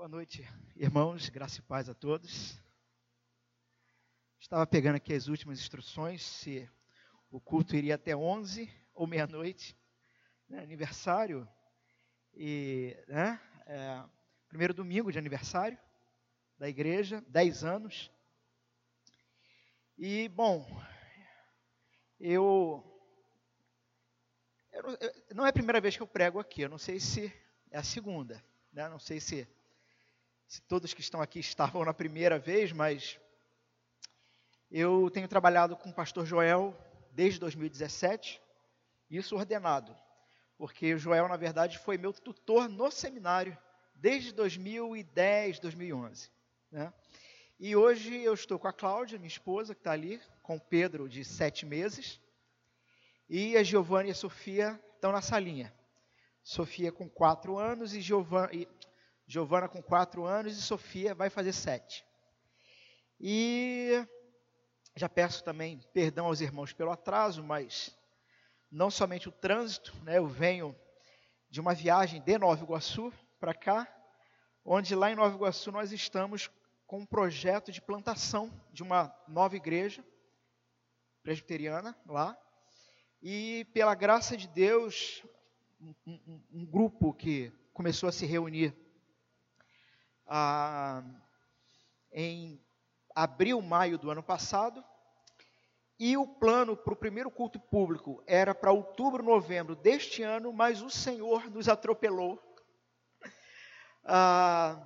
[0.00, 0.42] Boa noite,
[0.76, 2.58] irmãos, graça e paz a todos.
[4.38, 6.66] Estava pegando aqui as últimas instruções, se
[7.30, 9.76] o culto iria até 11 ou meia-noite,
[10.48, 11.46] né, aniversário,
[12.32, 14.02] e né, é,
[14.48, 15.78] primeiro domingo de aniversário
[16.56, 18.10] da igreja, 10 anos.
[19.98, 20.66] E, bom,
[22.18, 22.82] eu,
[24.72, 24.82] eu,
[25.34, 27.30] não é a primeira vez que eu prego aqui, eu não sei se
[27.70, 28.42] é a segunda,
[28.72, 29.46] né, não sei se
[30.50, 33.20] se todos que estão aqui estavam na primeira vez, mas
[34.68, 36.76] eu tenho trabalhado com o pastor Joel
[37.12, 38.42] desde 2017,
[39.08, 39.96] isso ordenado,
[40.58, 43.56] porque o Joel, na verdade, foi meu tutor no seminário
[43.94, 46.28] desde 2010, 2011.
[46.72, 46.92] Né?
[47.60, 51.08] E hoje eu estou com a Cláudia, minha esposa, que está ali, com o Pedro,
[51.08, 52.20] de sete meses,
[53.28, 55.72] e a Giovana e a Sofia estão na salinha.
[56.42, 58.50] Sofia com quatro anos e Giovana,
[59.30, 62.04] Giovana com quatro anos e Sofia vai fazer sete.
[63.20, 64.04] E
[64.96, 67.96] já peço também perdão aos irmãos pelo atraso, mas
[68.68, 70.74] não somente o trânsito, né, eu venho
[71.48, 73.86] de uma viagem de Nova Iguaçu para cá,
[74.64, 76.50] onde lá em Nova Iguaçu nós estamos
[76.84, 80.04] com um projeto de plantação de uma nova igreja
[81.22, 82.36] presbiteriana lá.
[83.22, 85.22] E pela graça de Deus,
[85.80, 88.74] um, um, um grupo que começou a se reunir
[90.30, 91.02] ah,
[92.12, 92.64] em
[93.14, 94.84] abril, maio do ano passado,
[95.98, 100.80] e o plano para o primeiro culto público era para outubro, novembro deste ano, mas
[100.80, 102.40] o Senhor nos atropelou.
[104.04, 104.80] Ah,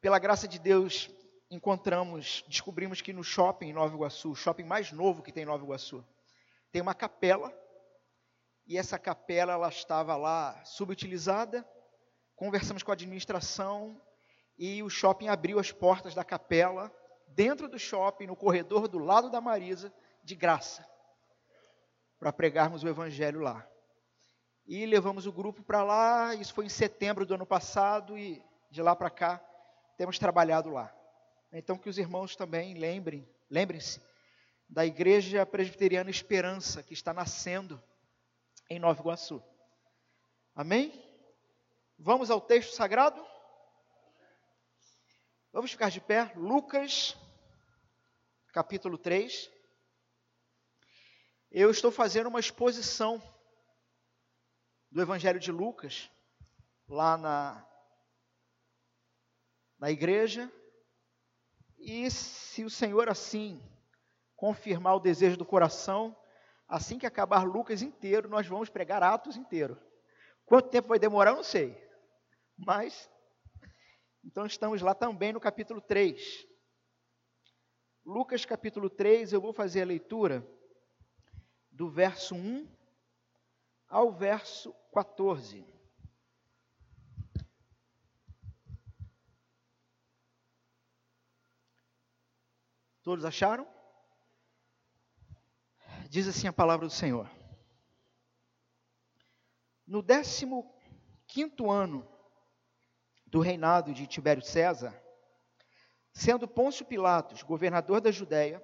[0.00, 1.10] pela graça de Deus,
[1.50, 5.46] encontramos, descobrimos que no shopping em Nova Iguaçu, o shopping mais novo que tem em
[5.46, 6.04] Nova Iguaçu,
[6.72, 7.52] tem uma capela,
[8.66, 11.68] e essa capela ela estava lá subutilizada.
[12.34, 14.00] Conversamos com a administração,
[14.58, 16.92] e o shopping abriu as portas da capela,
[17.28, 19.92] dentro do shopping, no corredor do lado da Marisa,
[20.22, 20.86] de graça,
[22.18, 23.66] para pregarmos o evangelho lá.
[24.66, 28.80] E levamos o grupo para lá, isso foi em setembro do ano passado, e de
[28.80, 29.38] lá para cá
[29.96, 30.94] temos trabalhado lá.
[31.52, 34.00] Então que os irmãos também lembrem, lembrem-se
[34.68, 37.82] da Igreja Presbiteriana Esperança, que está nascendo
[38.70, 39.42] em Nova Iguaçu.
[40.54, 40.92] Amém?
[41.98, 43.31] Vamos ao texto sagrado?
[45.52, 46.32] Vamos ficar de pé.
[46.34, 47.14] Lucas,
[48.54, 49.50] capítulo 3.
[51.50, 53.22] Eu estou fazendo uma exposição
[54.90, 56.10] do Evangelho de Lucas,
[56.88, 57.66] lá na,
[59.78, 60.50] na igreja.
[61.78, 63.62] E se o Senhor assim
[64.34, 66.16] confirmar o desejo do coração,
[66.66, 69.78] assim que acabar Lucas inteiro, nós vamos pregar Atos inteiro.
[70.46, 71.76] Quanto tempo vai demorar, eu não sei.
[72.56, 73.10] Mas
[74.24, 76.46] então estamos lá também no capítulo 3.
[78.04, 80.46] Lucas capítulo 3, eu vou fazer a leitura
[81.70, 82.68] do verso 1
[83.88, 85.66] ao verso 14.
[93.02, 93.66] Todos acharam?
[96.08, 97.28] Diz assim a palavra do Senhor.
[99.86, 100.72] No décimo
[101.26, 102.11] quinto ano
[103.32, 104.94] do reinado de Tibério César,
[106.12, 108.62] sendo Pôncio Pilatos governador da Judéia,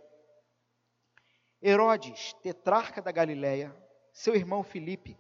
[1.63, 3.75] Herodes, tetrarca da Galiléia,
[4.13, 5.19] seu irmão Filipe,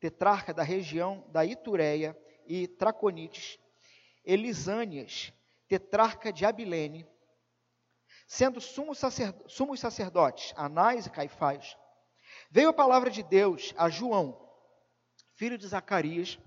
[0.00, 3.58] tetrarca da região da Itureia e Traconites,
[4.24, 5.34] Elisânias,
[5.68, 7.06] tetrarca de Abilene,
[8.26, 11.76] sendo sumos, sacerdotes, sumos sacerdotes Anás e Caifás,
[12.50, 14.50] veio a palavra de Deus a João,
[15.34, 16.38] filho de Zacarias,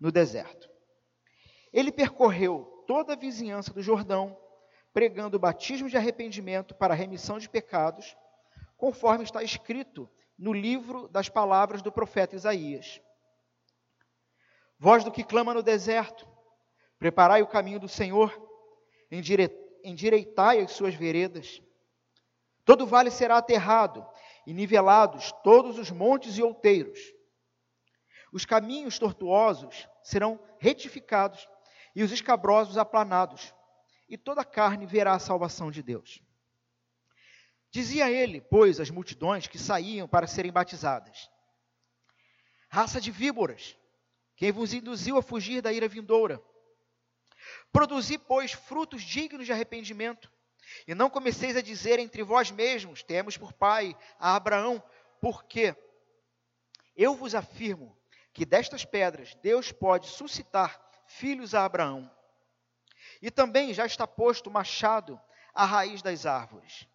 [0.00, 0.71] no deserto.
[1.72, 4.36] Ele percorreu toda a vizinhança do Jordão,
[4.92, 8.16] pregando o batismo de arrependimento para a remissão de pecados,
[8.76, 13.00] conforme está escrito no livro das palavras do profeta Isaías.
[14.78, 16.28] Voz do que clama no deserto,
[16.98, 18.36] preparai o caminho do Senhor,
[19.84, 21.62] endireitai as suas veredas.
[22.64, 24.06] Todo vale será aterrado,
[24.46, 26.98] e nivelados todos os montes e outeiros.
[28.32, 31.48] Os caminhos tortuosos serão retificados,
[31.94, 33.54] e os escabrosos aplanados,
[34.08, 36.22] e toda a carne verá a salvação de Deus.
[37.70, 41.30] Dizia ele, pois, às multidões que saíam para serem batizadas:
[42.68, 43.76] Raça de víboras,
[44.36, 46.42] quem vos induziu a fugir da ira vindoura?
[47.72, 50.30] Produzi, pois, frutos dignos de arrependimento,
[50.86, 54.82] e não comeceis a dizer entre vós mesmos: Temos por pai a Abraão,
[55.20, 55.74] porque
[56.94, 57.96] eu vos afirmo
[58.32, 62.10] que destas pedras Deus pode suscitar filhos a Abraão.
[63.20, 65.20] E também já está posto o machado
[65.54, 66.86] à raiz das árvores.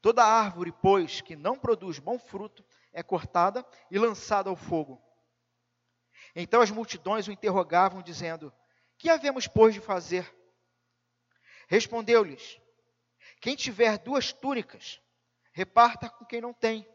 [0.00, 5.02] Toda árvore, pois, que não produz bom fruto, é cortada e lançada ao fogo.
[6.34, 8.52] Então as multidões o interrogavam, dizendo:
[8.98, 10.34] Que havemos, pois, de fazer?
[11.68, 12.60] Respondeu-lhes:
[13.40, 15.00] Quem tiver duas túnicas,
[15.52, 16.86] reparta com quem não tem.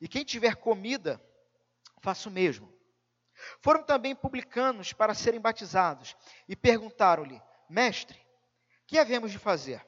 [0.00, 1.22] E quem tiver comida,
[2.00, 2.77] faça o mesmo.
[3.60, 6.16] Foram também publicanos para serem batizados
[6.48, 8.20] e perguntaram-lhe: Mestre,
[8.86, 9.86] que havemos de fazer?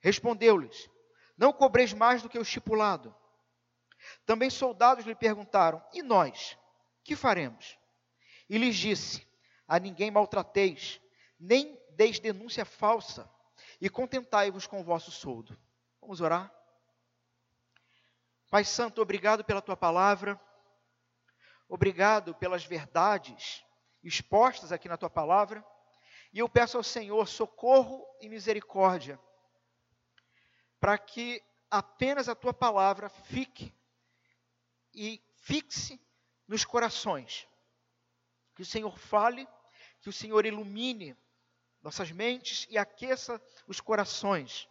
[0.00, 0.90] Respondeu-lhes:
[1.36, 3.14] Não cobreis mais do que o estipulado.
[4.26, 6.58] Também soldados lhe perguntaram: E nós,
[7.02, 7.78] que faremos?
[8.48, 9.26] E lhes disse:
[9.66, 11.00] A ninguém maltrateis,
[11.38, 13.30] nem deis denúncia falsa,
[13.80, 15.56] e contentai-vos com o vosso soldo.
[16.00, 16.52] Vamos orar?
[18.50, 20.40] Pai Santo, obrigado pela tua palavra,
[21.68, 23.64] obrigado pelas verdades
[24.02, 25.64] expostas aqui na tua palavra,
[26.32, 29.18] e eu peço ao Senhor socorro e misericórdia,
[30.78, 33.72] para que apenas a tua palavra fique
[34.92, 36.00] e fixe
[36.46, 37.48] nos corações.
[38.54, 39.48] Que o Senhor fale,
[40.00, 41.16] que o Senhor ilumine
[41.82, 44.68] nossas mentes e aqueça os corações,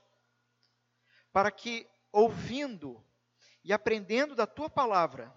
[1.31, 3.03] para que, ouvindo
[3.63, 5.33] e aprendendo da tua palavra,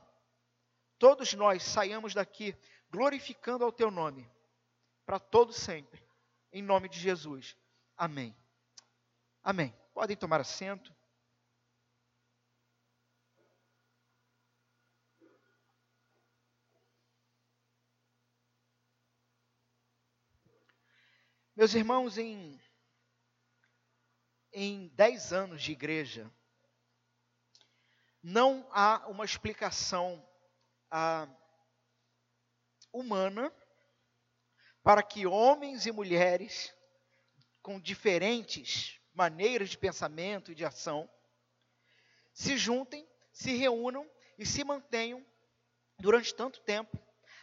[0.98, 2.56] todos nós saiamos daqui
[2.90, 4.31] glorificando ao teu nome,
[5.04, 6.02] para todo sempre,
[6.52, 7.56] em nome de Jesus.
[7.96, 8.37] Amém.
[9.43, 9.75] Amém.
[9.94, 10.94] Podem tomar assento.
[21.56, 22.60] Meus irmãos, em,
[24.52, 26.31] em dez anos de igreja,
[28.22, 30.22] não há uma explicação
[30.91, 31.29] ah,
[32.93, 33.53] humana
[34.83, 36.73] para que homens e mulheres
[37.61, 41.11] com diferentes maneiras de pensamento e de ação
[42.33, 45.25] se juntem, se reúnam e se mantenham
[45.99, 46.99] durante tanto tempo,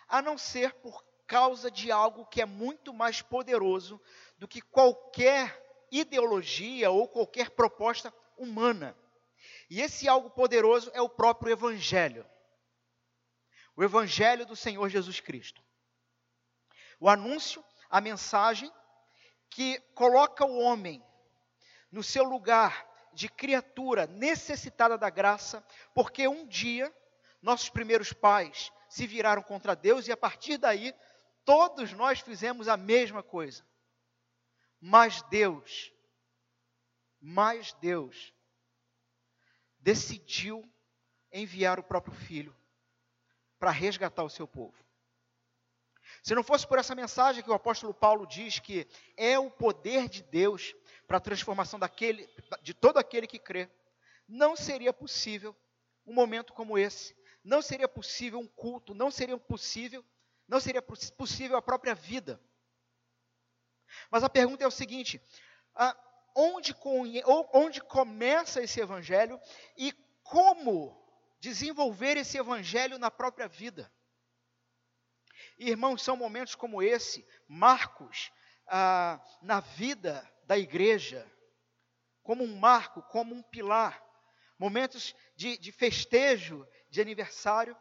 [0.07, 3.99] a não ser por causa de algo que é muito mais poderoso
[4.37, 8.95] do que qualquer ideologia ou qualquer proposta humana.
[9.69, 12.25] E esse algo poderoso é o próprio Evangelho.
[13.75, 15.63] O Evangelho do Senhor Jesus Cristo.
[16.99, 18.71] O anúncio, a mensagem
[19.49, 21.03] que coloca o homem
[21.91, 26.93] no seu lugar de criatura necessitada da graça, porque um dia
[27.41, 30.93] nossos primeiros pais se viraram contra Deus e a partir daí
[31.45, 33.65] Todos nós fizemos a mesma coisa.
[34.79, 35.93] Mas Deus,
[37.19, 38.33] mas Deus,
[39.79, 40.63] decidiu
[41.31, 42.55] enviar o próprio Filho
[43.63, 44.75] para resgatar o seu povo.
[46.21, 50.09] Se não fosse por essa mensagem que o apóstolo Paulo diz que é o poder
[50.09, 50.75] de Deus
[51.07, 52.29] para a transformação daquele,
[52.61, 53.69] de todo aquele que crê,
[54.27, 55.55] não seria possível
[56.05, 60.03] um momento como esse, não seria possível um culto, não seria possível
[60.45, 62.41] não seria possível a própria vida.
[64.11, 65.21] Mas a pergunta é o seguinte:
[66.35, 66.75] onde,
[67.53, 69.39] onde começa esse evangelho
[69.77, 71.01] e como
[71.43, 73.93] desenvolver esse evangelho na própria vida?
[75.59, 78.31] Irmãos, são momentos como esse, marcos
[78.65, 81.29] ah, na vida da igreja,
[82.21, 84.01] como um marco, como um pilar,
[84.57, 87.77] momentos de, de festejo, de aniversário,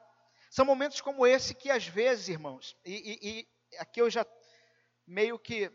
[0.51, 4.27] são momentos como esse que às vezes, irmãos, e, e, e aqui eu já
[5.07, 5.71] meio que,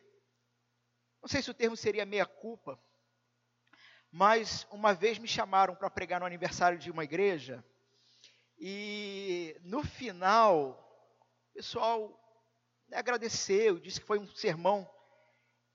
[1.22, 2.78] não sei se o termo seria meia-culpa,
[4.12, 7.64] mas uma vez me chamaram para pregar no aniversário de uma igreja,
[8.58, 10.72] e no final,
[11.52, 12.20] o pessoal
[12.92, 14.90] agradeceu, disse que foi um sermão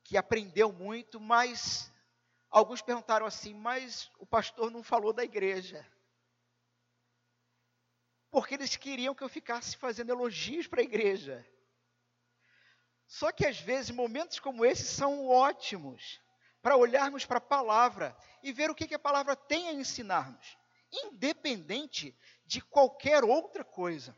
[0.05, 1.93] que aprendeu muito, mas
[2.51, 5.87] alguns perguntaram assim: mas o pastor não falou da igreja
[8.33, 11.47] porque eles queriam que eu ficasse fazendo elogios para a igreja.
[13.07, 16.19] Só que às vezes momentos como esses são ótimos
[16.63, 20.57] para olharmos para a palavra e ver o que, que a palavra tem a ensinar-nos,
[20.91, 22.17] independente
[22.53, 24.15] de qualquer outra coisa.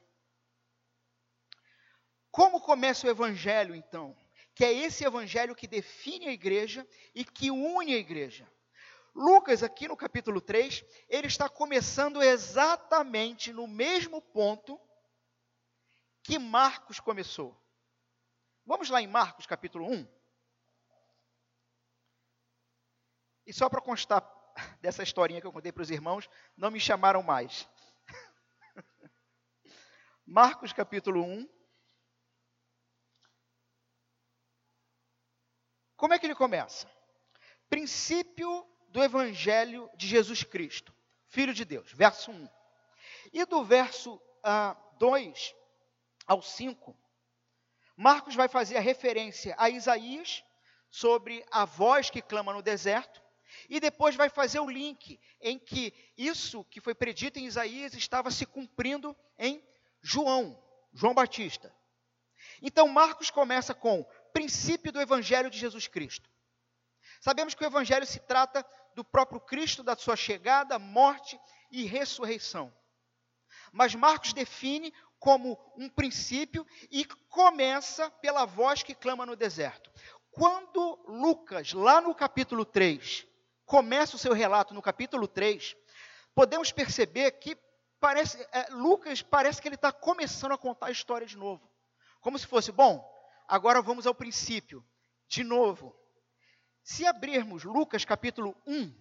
[2.33, 4.17] Como começa o evangelho então?
[4.57, 8.51] Que é esse evangelho que define a igreja e que une a igreja.
[9.15, 14.81] Lucas, aqui no capítulo 3, ele está começando exatamente no mesmo ponto
[16.25, 17.57] que Marcos começou.
[18.67, 20.09] Vamos lá em Marcos, capítulo 1.
[23.47, 24.29] E só para constar
[24.81, 27.69] dessa historinha que eu contei para os irmãos, não me chamaram mais.
[30.27, 31.49] Marcos, capítulo 1.
[35.97, 36.91] Como é que ele começa?
[37.69, 40.95] Princípio do Evangelho de Jesus Cristo,
[41.29, 42.49] Filho de Deus, verso 1.
[43.33, 45.55] E do verso ah, 2
[46.27, 46.97] ao 5,
[47.97, 50.43] Marcos vai fazer a referência a Isaías
[50.91, 53.23] sobre a voz que clama no deserto,
[53.69, 58.31] e depois vai fazer o link em que isso que foi predito em Isaías estava
[58.31, 59.63] se cumprindo em
[60.05, 61.75] João, João Batista.
[62.61, 66.31] Então Marcos começa com princípio do evangelho de Jesus Cristo.
[67.23, 72.73] Sabemos que o evangelho se trata do próprio Cristo, da sua chegada, morte e ressurreição.
[73.73, 79.91] Mas Marcos define como um princípio e começa pela voz que clama no deserto.
[80.31, 83.27] Quando Lucas, lá no capítulo 3,
[83.65, 85.75] começa o seu relato no capítulo 3,
[86.35, 87.57] podemos perceber que
[88.05, 91.67] parece, é, Lucas parece que ele está começando a contar a história de novo.
[92.21, 93.03] Como se fosse, bom,
[93.49, 94.85] agora vamos ao princípio,
[95.27, 95.97] de novo.
[96.83, 98.95] Se abrirmos Lucas capítulo 1,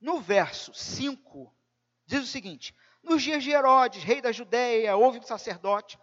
[0.00, 1.54] no verso 5,
[2.06, 5.96] diz o seguinte: Nos dias de Herodes, rei da Judéia, houve um sacerdote.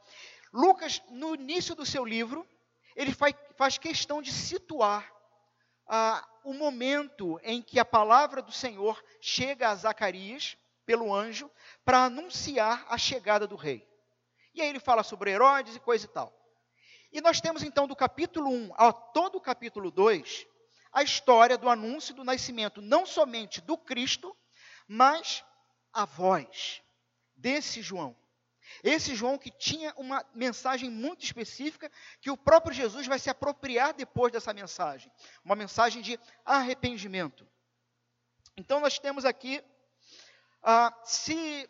[0.53, 2.47] Lucas, no início do seu livro,
[2.95, 5.13] ele faz, faz questão de situar
[5.85, 11.51] ah, o momento em que a palavra do Senhor chega a Zacarias, pelo anjo,
[11.85, 13.87] para anunciar a chegada do rei.
[14.55, 16.33] E aí ele fala sobre Herodes e coisa e tal.
[17.11, 20.47] E nós temos então do capítulo 1 a todo o capítulo 2
[20.91, 24.35] a história do anúncio do nascimento não somente do Cristo,
[24.87, 25.43] mas
[25.93, 26.81] a voz
[27.35, 28.15] desse João.
[28.83, 33.93] Esse João que tinha uma mensagem muito específica que o próprio Jesus vai se apropriar
[33.93, 35.11] depois dessa mensagem,
[35.43, 37.47] uma mensagem de arrependimento.
[38.57, 39.63] Então nós temos aqui,
[40.69, 41.69] ah, se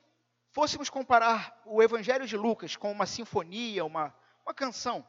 [0.49, 4.11] fôssemos comparar o Evangelho de Lucas com uma sinfonia, uma,
[4.43, 5.07] uma canção,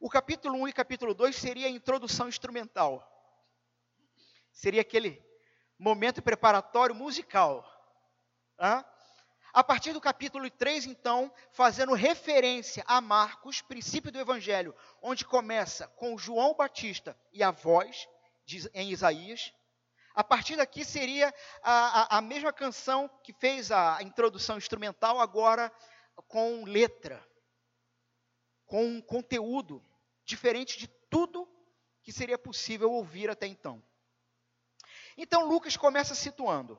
[0.00, 3.06] o capítulo 1 e capítulo 2 seria a introdução instrumental.
[4.50, 5.22] Seria aquele
[5.78, 7.62] momento preparatório musical.
[8.56, 8.82] Ah?
[9.52, 15.88] A partir do capítulo 3, então, fazendo referência a Marcos, princípio do Evangelho, onde começa
[15.88, 18.08] com João Batista e a voz
[18.46, 19.52] de, em Isaías.
[20.18, 21.32] A partir daqui seria
[21.62, 25.72] a, a, a mesma canção que fez a introdução instrumental, agora
[26.26, 27.24] com letra,
[28.66, 29.80] com conteúdo
[30.24, 31.48] diferente de tudo
[32.02, 33.80] que seria possível ouvir até então.
[35.16, 36.76] Então Lucas começa situando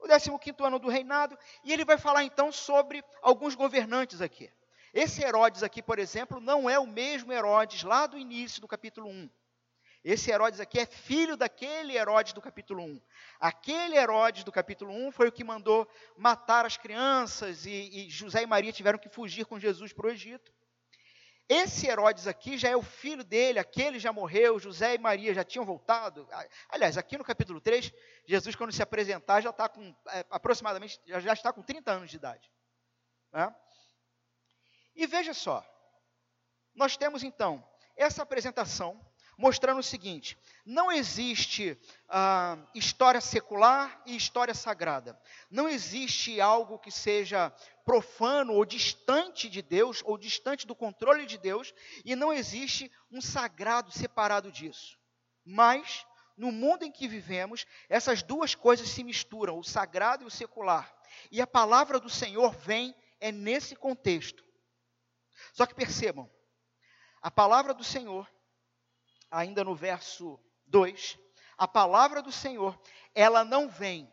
[0.00, 4.52] o 15 ano do reinado, e ele vai falar então sobre alguns governantes aqui.
[4.92, 9.08] Esse Herodes aqui, por exemplo, não é o mesmo Herodes lá do início do capítulo
[9.08, 9.30] 1.
[10.10, 13.02] Esse Herodes aqui é filho daquele Herodes do capítulo 1.
[13.38, 15.86] Aquele Herodes do capítulo 1 foi o que mandou
[16.16, 20.10] matar as crianças e, e José e Maria tiveram que fugir com Jesus para o
[20.10, 20.50] Egito.
[21.46, 25.44] Esse Herodes aqui já é o filho dele, aquele já morreu, José e Maria já
[25.44, 26.26] tinham voltado.
[26.70, 27.92] Aliás, aqui no capítulo 3,
[28.24, 32.16] Jesus, quando se apresentar, já está com é, aproximadamente, já, está com 30 anos de
[32.16, 32.50] idade.
[33.30, 33.54] Né?
[34.96, 35.62] E veja só,
[36.74, 37.62] nós temos então
[37.94, 39.06] essa apresentação
[39.38, 41.78] mostrando o seguinte: não existe
[42.08, 45.18] ah, história secular e história sagrada.
[45.48, 47.50] Não existe algo que seja
[47.84, 51.72] profano ou distante de Deus, ou distante do controle de Deus,
[52.04, 54.98] e não existe um sagrado separado disso.
[55.44, 56.04] Mas,
[56.36, 60.92] no mundo em que vivemos, essas duas coisas se misturam, o sagrado e o secular.
[61.30, 64.44] E a palavra do Senhor vem é nesse contexto.
[65.52, 66.30] Só que percebam,
[67.22, 68.28] a palavra do Senhor
[69.30, 71.18] ainda no verso 2,
[71.56, 72.80] a palavra do Senhor,
[73.14, 74.12] ela não vem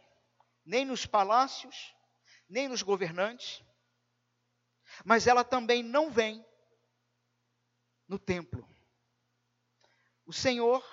[0.65, 1.95] nem nos palácios,
[2.49, 3.63] nem nos governantes,
[5.03, 6.45] mas ela também não vem
[8.07, 8.67] no templo.
[10.25, 10.83] O Senhor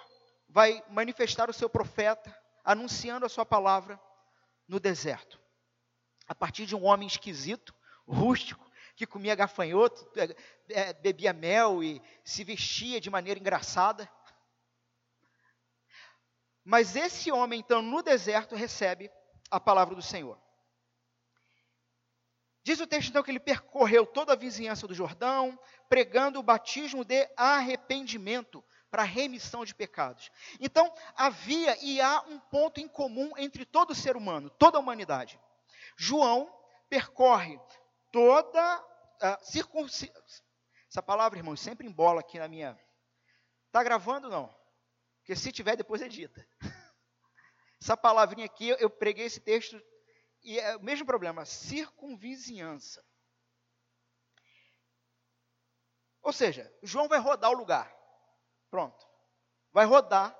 [0.48, 4.00] vai manifestar o seu profeta, anunciando a sua palavra
[4.68, 5.40] no deserto.
[6.28, 7.74] A partir de um homem esquisito,
[8.06, 10.36] rústico, que comia gafanhoto, é,
[10.68, 14.10] é, bebia mel e se vestia de maneira engraçada.
[16.64, 19.10] Mas esse homem, então, no deserto, recebe
[19.50, 20.40] a palavra do Senhor.
[22.64, 25.58] Diz o texto, então, que ele percorreu toda a vizinhança do Jordão,
[25.88, 30.30] pregando o batismo de arrependimento para remissão de pecados.
[30.60, 35.40] Então, havia e há um ponto em comum entre todo ser humano, toda a humanidade.
[35.96, 36.54] João
[36.88, 37.58] percorre
[38.12, 38.86] toda
[39.20, 40.14] a circuncisão.
[40.88, 42.78] Essa palavra, irmãos, sempre embola aqui na minha.
[43.66, 44.54] Está gravando não?
[45.18, 46.46] Porque se tiver, depois edita.
[47.80, 49.82] Essa palavrinha aqui, eu preguei esse texto
[50.44, 53.04] e é o mesmo problema, circunvizinhança.
[56.20, 57.92] Ou seja, João vai rodar o lugar.
[58.70, 59.04] Pronto.
[59.72, 60.36] Vai rodar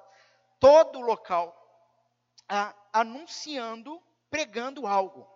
[0.61, 1.57] todo o local,
[2.49, 4.01] a, anunciando,
[4.31, 5.32] pregando algo.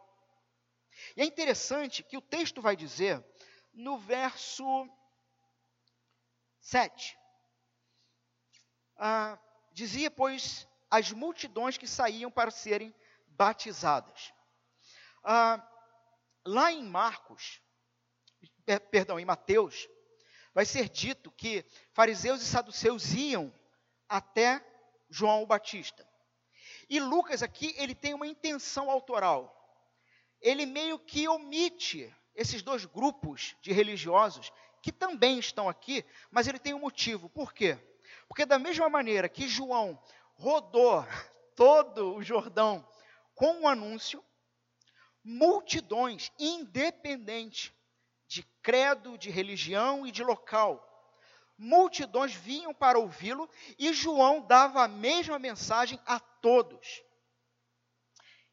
[1.16, 3.24] E é interessante que o texto vai dizer,
[3.72, 4.86] no verso
[6.60, 7.18] 7,
[8.96, 9.38] ah,
[9.72, 12.94] dizia, pois, as multidões que saíam para serem
[13.28, 14.32] batizadas.
[15.24, 15.66] Ah,
[16.44, 17.62] lá em Marcos,
[18.90, 19.88] perdão, em Mateus,
[20.52, 23.54] vai ser dito que fariseus e saduceus iam
[24.08, 24.64] até
[25.08, 26.06] João o Batista.
[26.88, 29.54] E Lucas aqui, ele tem uma intenção autoral.
[30.46, 36.60] Ele meio que omite esses dois grupos de religiosos que também estão aqui, mas ele
[36.60, 37.28] tem um motivo.
[37.28, 37.76] Por quê?
[38.28, 40.00] Porque da mesma maneira que João
[40.34, 41.04] rodou
[41.56, 42.88] todo o Jordão
[43.34, 44.24] com um anúncio,
[45.24, 47.76] multidões, independente
[48.28, 50.80] de credo, de religião e de local,
[51.58, 57.02] multidões vinham para ouvi-lo e João dava a mesma mensagem a todos.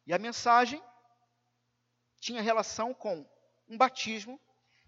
[0.07, 0.81] E a mensagem
[2.23, 3.29] tinha relação com
[3.67, 4.39] um batismo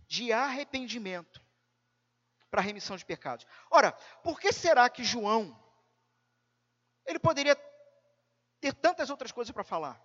[0.07, 1.43] de arrependimento
[2.49, 3.45] para remissão de pecados.
[3.69, 3.91] Ora,
[4.23, 5.53] por que será que João
[7.05, 7.57] ele poderia
[8.61, 10.01] ter tantas outras coisas para falar,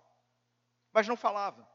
[0.91, 1.65] mas não falava?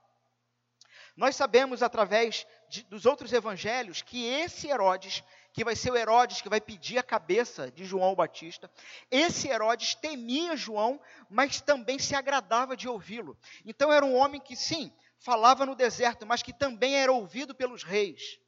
[1.17, 6.43] Nós sabemos através de, dos outros evangelhos que esse Herodes, que vai ser o Herodes
[6.43, 8.71] que vai pedir a cabeça de João Batista,
[9.11, 13.39] esse Herodes temia João, mas também se agradava de ouvi-lo.
[13.65, 17.83] Então era um homem que, sim, falava no deserto, mas que também era ouvido pelos
[17.83, 18.39] reis.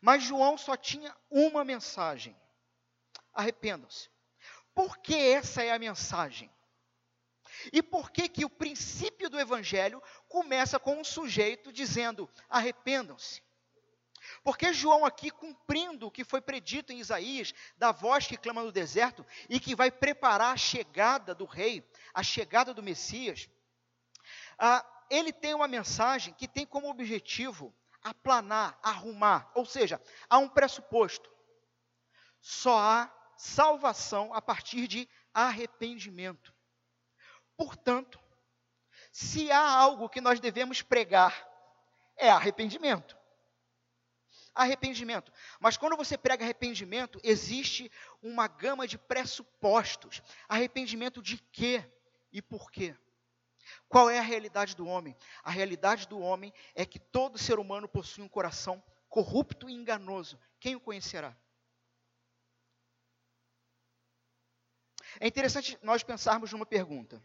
[0.00, 2.36] Mas João só tinha uma mensagem:
[3.32, 4.10] arrependam-se.
[4.74, 6.50] Por que essa é a mensagem?
[7.72, 13.42] E por que que o princípio do evangelho começa com um sujeito dizendo: "Arrependam-se"?
[14.42, 18.72] Porque João aqui cumprindo o que foi predito em Isaías, da voz que clama no
[18.72, 23.48] deserto e que vai preparar a chegada do rei, a chegada do Messias,
[24.58, 24.84] ah,
[25.14, 31.30] ele tem uma mensagem que tem como objetivo aplanar, arrumar, ou seja, há um pressuposto.
[32.40, 36.52] Só há salvação a partir de arrependimento.
[37.56, 38.20] Portanto,
[39.12, 41.48] se há algo que nós devemos pregar,
[42.16, 43.16] é arrependimento.
[44.54, 45.32] Arrependimento.
[45.58, 47.90] Mas quando você prega arrependimento, existe
[48.22, 50.22] uma gama de pressupostos.
[50.48, 51.84] Arrependimento de quê
[52.32, 52.96] e por quê?
[53.88, 55.16] Qual é a realidade do homem?
[55.42, 60.38] A realidade do homem é que todo ser humano possui um coração corrupto e enganoso.
[60.58, 61.36] Quem o conhecerá?
[65.20, 67.22] É interessante nós pensarmos numa pergunta.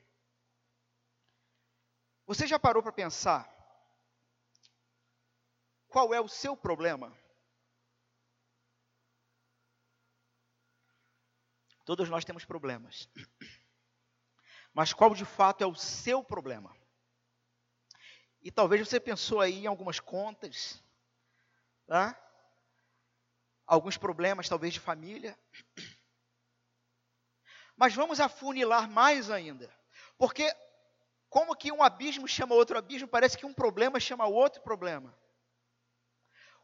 [2.28, 3.52] Você já parou para pensar
[5.88, 7.12] qual é o seu problema?
[11.84, 13.10] Todos nós temos problemas.
[14.74, 16.76] Mas qual de fato é o seu problema?
[18.42, 20.82] E talvez você pensou aí em algumas contas,
[21.86, 22.18] tá?
[23.70, 25.38] alguns problemas, talvez de família.
[27.78, 29.72] Mas vamos afunilar mais ainda.
[30.18, 30.52] Porque
[31.30, 35.16] como que um abismo chama outro abismo, parece que um problema chama outro problema.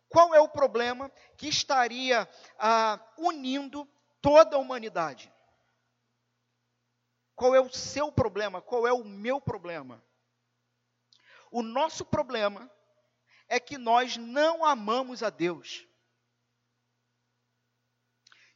[0.09, 3.87] Qual é o problema que estaria ah, unindo
[4.19, 5.31] toda a humanidade?
[7.35, 8.61] Qual é o seu problema?
[8.61, 10.03] Qual é o meu problema?
[11.51, 12.71] O nosso problema
[13.47, 15.87] é que nós não amamos a Deus.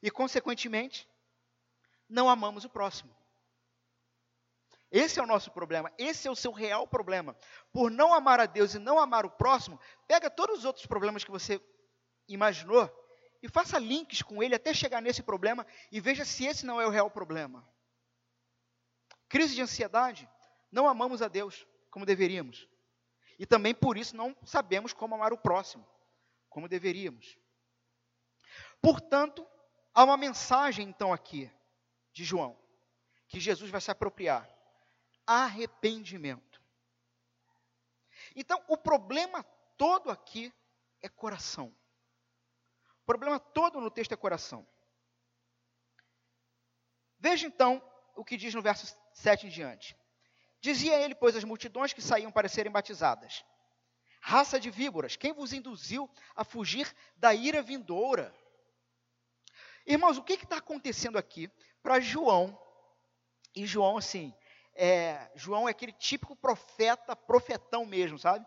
[0.02, 1.08] E, consequentemente,
[2.08, 3.14] não amamos o próximo.
[4.92, 7.38] Esse é o nosso problema, esse é o seu real problema.
[7.72, 11.24] Por não amar a Deus e não amar o próximo, pega todos os outros problemas
[11.24, 11.62] que você
[12.28, 12.90] imaginou
[13.42, 16.88] e faça links com ele até chegar nesse problema e veja se esse não é
[16.88, 17.68] o real problema.
[19.30, 20.28] Crise de ansiedade,
[20.72, 22.68] não amamos a Deus como deveríamos.
[23.38, 25.88] E também por isso não sabemos como amar o próximo,
[26.50, 27.38] como deveríamos.
[28.82, 29.48] Portanto,
[29.94, 31.50] há uma mensagem então aqui
[32.12, 32.60] de João,
[33.28, 34.50] que Jesus vai se apropriar
[35.26, 36.60] arrependimento.
[38.36, 39.44] Então, o problema
[39.78, 40.52] todo aqui
[41.02, 41.68] é coração.
[43.04, 44.68] O problema todo no texto é coração.
[47.20, 47.84] Veja então
[48.16, 49.96] o que diz no verso 7 em diante.
[50.62, 53.44] Dizia ele, pois, as multidões que saíam para serem batizadas:
[54.22, 58.34] Raça de víboras, quem vos induziu a fugir da ira vindoura?
[59.86, 61.50] Irmãos, o que está acontecendo aqui
[61.82, 62.60] para João?
[63.56, 64.34] E João, assim,
[64.76, 68.46] é, João é aquele típico profeta, profetão mesmo, sabe?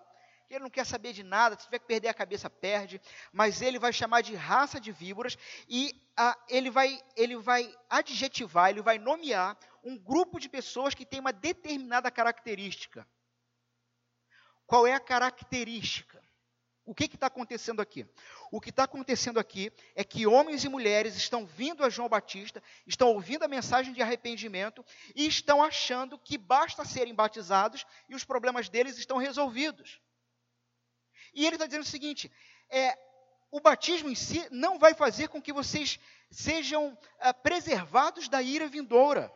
[0.55, 3.01] Ele não quer saber de nada, se tiver que perder a cabeça, perde,
[3.33, 5.37] mas ele vai chamar de raça de víboras
[5.69, 11.07] e ah, ele, vai, ele vai adjetivar, ele vai nomear um grupo de pessoas que
[11.07, 13.07] tem uma determinada característica.
[14.67, 16.23] Qual é a característica?
[16.85, 18.05] O que está acontecendo aqui?
[18.51, 22.62] O que está acontecendo aqui é que homens e mulheres estão vindo a João Batista,
[22.87, 24.85] estão ouvindo a mensagem de arrependimento
[25.15, 30.01] e estão achando que basta serem batizados e os problemas deles estão resolvidos.
[31.33, 32.31] E ele está dizendo o seguinte:
[32.68, 32.99] é,
[33.51, 38.66] o batismo em si não vai fazer com que vocês sejam ah, preservados da ira
[38.66, 39.33] vindoura.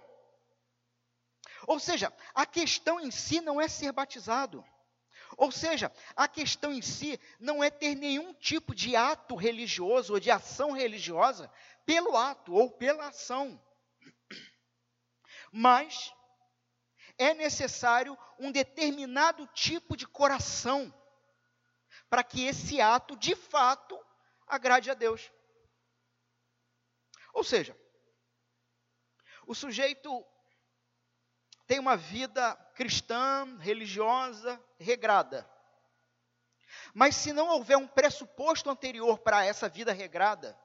[1.66, 4.64] Ou seja, a questão em si não é ser batizado.
[5.36, 10.20] Ou seja, a questão em si não é ter nenhum tipo de ato religioso ou
[10.20, 11.50] de ação religiosa
[11.84, 13.60] pelo ato ou pela ação.
[15.52, 16.12] Mas
[17.18, 20.92] é necessário um determinado tipo de coração
[22.16, 24.02] para que esse ato, de fato,
[24.46, 25.30] agrade a Deus.
[27.34, 27.78] Ou seja,
[29.46, 30.24] o sujeito
[31.66, 35.46] tem uma vida cristã, religiosa, regrada.
[36.94, 40.58] Mas se não houver um pressuposto anterior para essa vida regrada,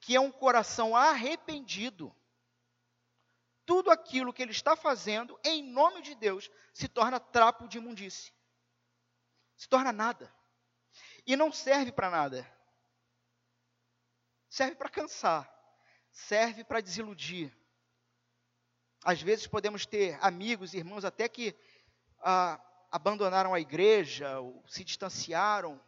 [0.00, 2.12] que é um coração arrependido,
[3.64, 8.32] tudo aquilo que ele está fazendo, em nome de Deus, se torna trapo de imundície.
[9.56, 10.39] Se torna nada.
[11.26, 12.50] E não serve para nada.
[14.48, 15.48] Serve para cansar.
[16.10, 17.52] Serve para desiludir
[19.02, 21.56] às vezes podemos ter amigos, irmãos até que
[22.20, 25.80] ah, abandonaram a igreja, ou se distanciaram,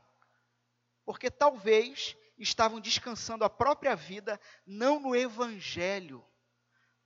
[1.05, 6.25] porque talvez estavam descansando a própria vida não no Evangelho,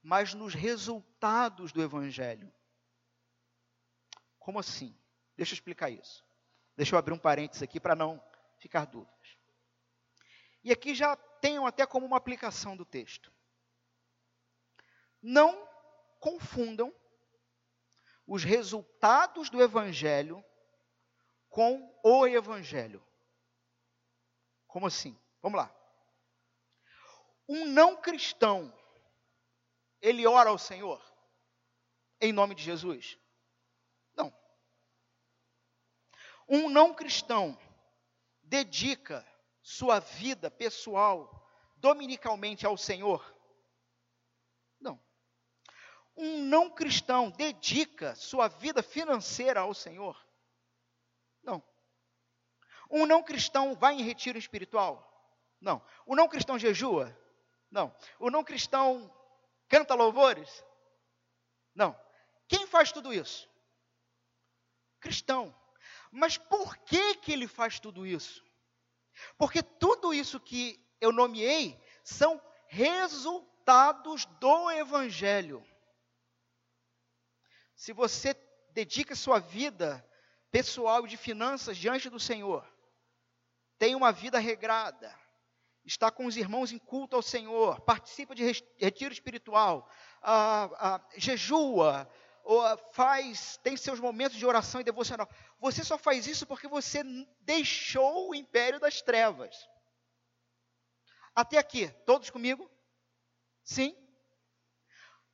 [0.01, 2.51] mas nos resultados do Evangelho.
[4.39, 4.97] Como assim?
[5.35, 6.25] Deixa eu explicar isso.
[6.77, 8.23] Deixa eu abrir um parênteses aqui para não
[8.57, 9.37] ficar dúvidas.
[10.63, 13.33] E aqui já tenham até como uma aplicação do texto.
[15.21, 15.67] Não
[16.19, 16.93] confundam
[18.25, 20.43] os resultados do Evangelho
[21.49, 23.03] com o Evangelho.
[24.67, 25.19] Como assim?
[25.41, 25.73] Vamos lá.
[27.49, 28.73] Um não cristão,
[30.01, 31.01] ele ora ao Senhor
[32.19, 33.17] em nome de Jesus?
[34.15, 34.33] Não.
[36.47, 37.57] Um não cristão
[38.43, 39.25] dedica
[39.61, 41.45] sua vida pessoal
[41.77, 43.37] dominicalmente ao Senhor?
[46.17, 50.19] um não cristão dedica sua vida financeira ao Senhor?
[51.43, 51.63] Não.
[52.89, 55.05] Um não cristão vai em retiro espiritual?
[55.61, 55.85] Não.
[56.05, 57.15] O não cristão jejua?
[57.69, 57.95] Não.
[58.19, 59.13] O não cristão
[59.69, 60.63] canta louvores?
[61.75, 61.95] Não.
[62.47, 63.47] Quem faz tudo isso?
[64.99, 65.55] Cristão.
[66.11, 68.43] Mas por que que ele faz tudo isso?
[69.37, 75.65] Porque tudo isso que eu nomeei são resultados do evangelho
[77.77, 78.35] se você
[78.71, 80.03] dedica sua vida
[80.51, 82.67] pessoal e de finanças diante do Senhor,
[83.77, 85.15] tem uma vida regrada,
[85.85, 88.43] está com os irmãos em culto ao Senhor, participa de
[88.79, 89.87] retiro espiritual,
[90.23, 92.11] ah, ah, jejua,
[92.93, 95.29] faz, tem seus momentos de oração e devocional.
[95.59, 97.03] Você só faz isso porque você
[97.41, 99.67] deixou o império das trevas.
[101.35, 102.69] Até aqui, todos comigo?
[103.63, 103.95] Sim?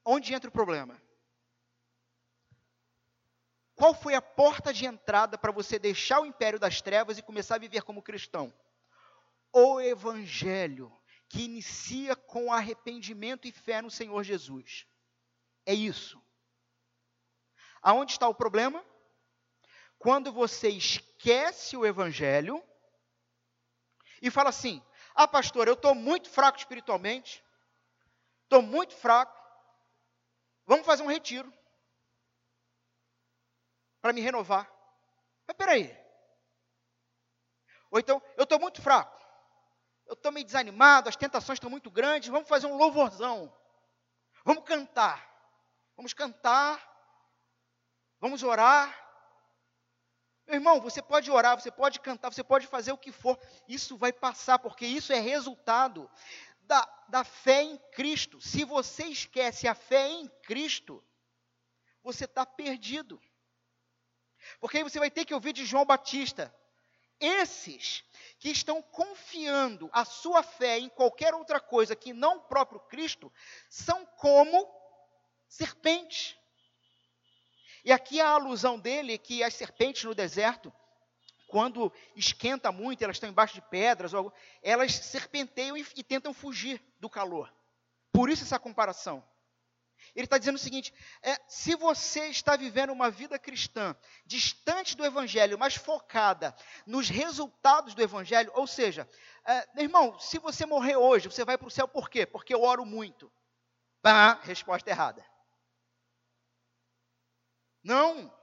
[0.04, 1.02] Onde entra o problema?
[3.76, 7.56] Qual foi a porta de entrada para você deixar o império das trevas e começar
[7.56, 8.54] a viver como cristão?
[9.52, 10.91] O Evangelho,
[11.30, 14.88] que inicia com arrependimento e fé no Senhor Jesus.
[15.65, 16.22] É isso.
[17.84, 18.84] Aonde está o problema?
[20.00, 22.63] Quando você esquece o Evangelho
[24.22, 24.82] e fala assim:
[25.13, 27.43] Ah, pastor, eu estou muito fraco espiritualmente,
[28.43, 29.38] estou muito fraco,
[30.65, 31.54] vamos fazer um retiro
[34.02, 34.72] para me renovar.
[35.46, 35.96] Mas peraí.
[37.91, 39.22] Ou então, eu estou muito fraco.
[40.06, 42.30] Eu estou meio desanimado, as tentações estão muito grandes.
[42.30, 43.54] Vamos fazer um louvorzão.
[44.43, 45.30] Vamos cantar.
[45.96, 46.92] Vamos cantar.
[48.23, 48.88] Vamos orar.
[50.47, 53.38] Meu irmão, você pode orar, você pode cantar, você pode fazer o que for.
[53.67, 56.09] Isso vai passar, porque isso é resultado
[56.62, 58.39] da, da fé em Cristo.
[58.39, 61.03] Se você esquece a fé em Cristo,
[62.01, 63.21] você está perdido.
[64.62, 66.55] Porque aí você vai ter que ouvir de João Batista.
[67.19, 68.05] Esses
[68.39, 73.29] que estão confiando a sua fé em qualquer outra coisa que não o próprio Cristo,
[73.69, 74.65] são como
[75.45, 76.41] serpentes.
[77.84, 80.72] E aqui a alusão dele que as serpentes no deserto,
[81.48, 84.12] quando esquenta muito, elas estão embaixo de pedras,
[84.62, 87.54] elas serpenteiam e, tentam fugir do calor.
[88.12, 89.24] Por isso essa comparação.
[90.15, 95.06] Ele está dizendo o seguinte: é, se você está vivendo uma vida cristã distante do
[95.06, 99.10] Evangelho, mas focada nos resultados do Evangelho, ou seja,
[99.46, 102.26] é, meu irmão, se você morrer hoje, você vai para o céu por quê?
[102.26, 103.32] Porque eu oro muito.
[104.04, 105.26] Ah, resposta errada.
[107.84, 108.34] Não.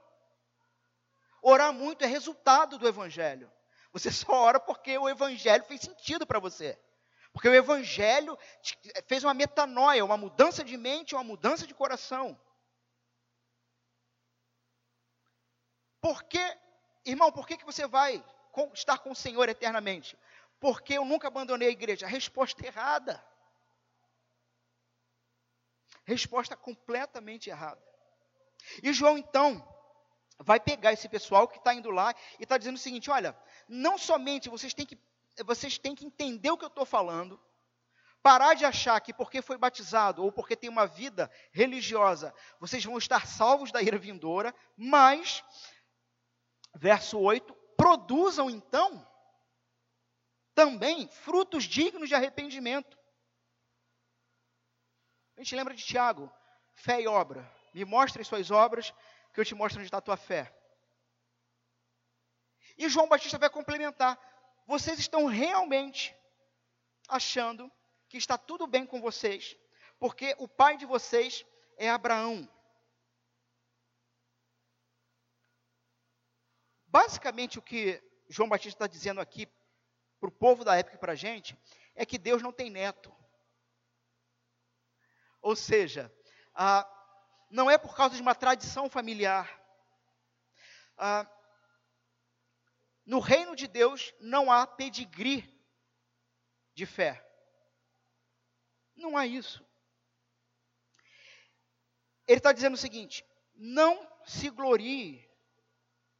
[1.41, 3.51] Orar muito é resultado do Evangelho.
[3.91, 6.79] Você só ora porque o Evangelho fez sentido para você.
[7.33, 8.37] Porque o Evangelho
[9.07, 12.39] fez uma metanoia, uma mudança de mente, uma mudança de coração.
[16.01, 16.57] Por que,
[17.05, 18.23] irmão, por que, que você vai
[18.73, 20.17] estar com o Senhor eternamente?
[20.59, 22.05] Porque eu nunca abandonei a igreja.
[22.05, 23.23] Resposta errada.
[26.03, 27.90] Resposta completamente errada.
[28.81, 29.67] E João, então,
[30.39, 33.97] vai pegar esse pessoal que está indo lá e está dizendo o seguinte: olha, não
[33.97, 34.97] somente vocês têm que,
[35.45, 37.39] vocês têm que entender o que eu estou falando,
[38.21, 42.97] parar de achar que porque foi batizado ou porque tem uma vida religiosa, vocês vão
[42.97, 45.43] estar salvos da ira vindoura, mas,
[46.75, 49.07] verso 8, produzam então
[50.53, 52.97] também frutos dignos de arrependimento.
[55.37, 56.31] A gente lembra de Tiago,
[56.73, 57.60] fé e obra.
[57.73, 58.93] Me mostre suas obras,
[59.33, 60.53] que eu te mostro onde está a tua fé.
[62.77, 64.19] E João Batista vai complementar.
[64.67, 66.15] Vocês estão realmente
[67.07, 67.71] achando
[68.07, 69.57] que está tudo bem com vocês,
[69.99, 71.45] porque o pai de vocês
[71.77, 72.47] é Abraão.
[76.87, 79.47] Basicamente, o que João Batista está dizendo aqui
[80.19, 81.57] para o povo da época e para a gente
[81.95, 83.15] é que Deus não tem neto.
[85.41, 86.13] Ou seja,
[86.53, 86.87] ah,
[87.51, 89.61] não é por causa de uma tradição familiar.
[90.97, 91.29] Ah,
[93.05, 95.43] no reino de Deus não há pedigree
[96.73, 97.27] de fé.
[98.95, 99.63] Não há isso.
[102.27, 105.29] Ele está dizendo o seguinte: não se glorie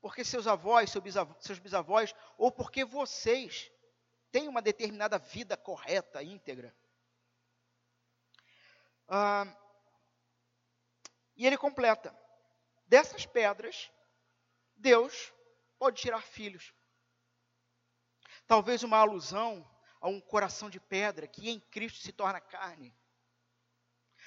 [0.01, 0.91] porque seus avós,
[1.39, 3.71] seus bisavós, ou porque vocês
[4.31, 6.75] têm uma determinada vida correta, íntegra.
[9.07, 9.45] Ah,
[11.35, 12.15] e ele completa:
[12.87, 13.91] dessas pedras,
[14.75, 15.33] Deus
[15.77, 16.73] pode tirar filhos.
[18.47, 19.67] Talvez uma alusão
[19.99, 22.95] a um coração de pedra que em Cristo se torna carne.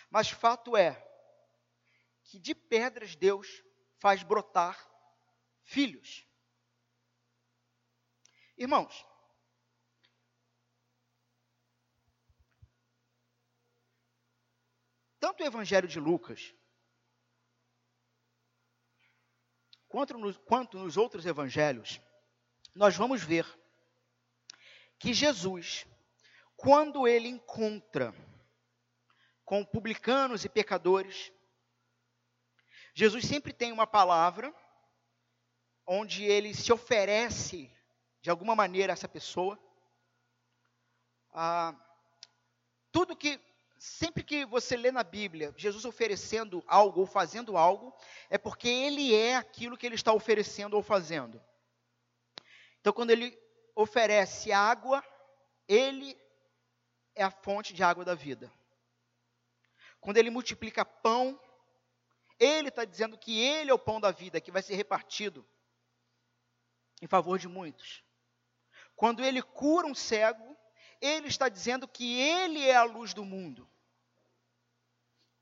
[0.09, 0.93] Mas fato é
[2.23, 3.63] que de pedras Deus
[3.99, 4.79] faz brotar
[5.63, 6.27] filhos.
[8.57, 9.05] Irmãos,
[15.19, 16.55] tanto o Evangelho de Lucas
[19.95, 22.01] quanto nos, quanto nos outros evangelhos,
[22.75, 23.47] nós vamos ver
[24.99, 25.87] que Jesus,
[26.57, 28.13] quando ele encontra
[29.45, 31.31] com publicanos e pecadores,
[32.93, 34.53] Jesus sempre tem uma palavra
[35.87, 37.73] onde ele se oferece
[38.21, 39.57] de alguma maneira a essa pessoa.
[41.33, 41.73] Ah,
[42.91, 43.41] tudo que
[43.85, 47.95] sempre que você lê na Bíblia Jesus oferecendo algo ou fazendo algo,
[48.31, 51.39] é porque ele é aquilo que ele está oferecendo ou fazendo.
[52.81, 53.39] Então, quando ele
[53.75, 55.05] oferece água,
[55.69, 56.19] ele
[57.15, 58.51] é a fonte de água da vida.
[60.01, 61.39] Quando ele multiplica pão,
[62.39, 65.47] ele está dizendo que ele é o pão da vida, que vai ser repartido
[67.03, 68.03] em favor de muitos.
[68.97, 70.57] Quando ele cura um cego,
[71.03, 73.69] ele está dizendo que ele é a luz do mundo.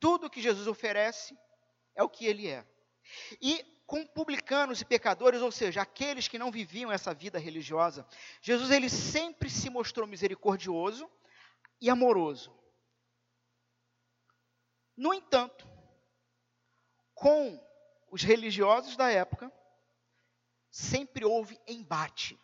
[0.03, 1.39] Tudo que Jesus oferece
[1.95, 2.67] é o que ele é.
[3.41, 8.05] E com publicanos e pecadores, ou seja, aqueles que não viviam essa vida religiosa,
[8.41, 11.09] Jesus ele sempre se mostrou misericordioso
[11.81, 12.53] e amoroso.
[14.97, 15.69] No entanto,
[17.15, 17.65] com
[18.11, 19.53] os religiosos da época,
[20.69, 22.37] sempre houve embate.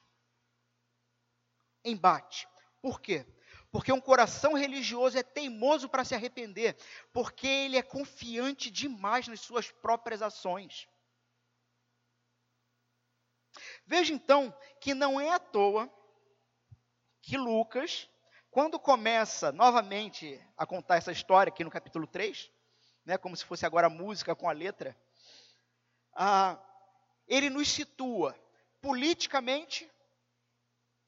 [1.85, 2.49] Embate.
[2.81, 3.27] Por quê?
[3.71, 6.77] Porque um coração religioso é teimoso para se arrepender,
[7.13, 10.89] porque ele é confiante demais nas suas próprias ações.
[13.87, 15.93] Veja então que não é à toa
[17.21, 18.09] que Lucas,
[18.51, 22.51] quando começa novamente a contar essa história aqui no capítulo 3,
[23.05, 24.97] né, como se fosse agora música com a letra,
[26.15, 26.59] ah,
[27.27, 28.35] ele nos situa
[28.81, 29.91] politicamente,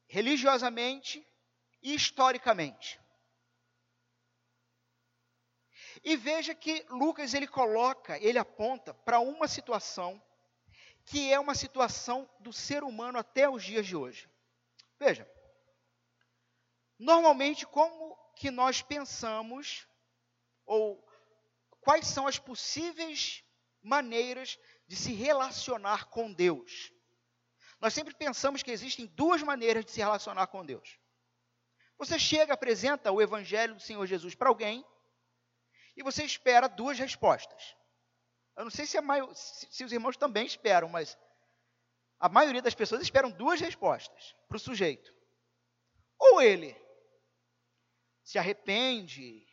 [0.07, 1.25] religiosamente
[1.81, 2.99] historicamente.
[6.03, 10.21] E veja que Lucas ele coloca, ele aponta para uma situação
[11.05, 14.29] que é uma situação do ser humano até os dias de hoje.
[14.99, 15.29] Veja,
[16.97, 19.87] normalmente como que nós pensamos
[20.65, 21.03] ou
[21.81, 23.43] quais são as possíveis
[23.81, 26.91] maneiras de se relacionar com Deus?
[27.79, 31.00] Nós sempre pensamos que existem duas maneiras de se relacionar com Deus.
[32.01, 34.83] Você chega, apresenta o Evangelho do Senhor Jesus para alguém
[35.95, 37.77] e você espera duas respostas.
[38.57, 38.97] Eu não sei se,
[39.69, 41.15] se os irmãos também esperam, mas
[42.19, 45.13] a maioria das pessoas esperam duas respostas para o sujeito.
[46.17, 46.75] Ou ele
[48.23, 49.47] se arrepende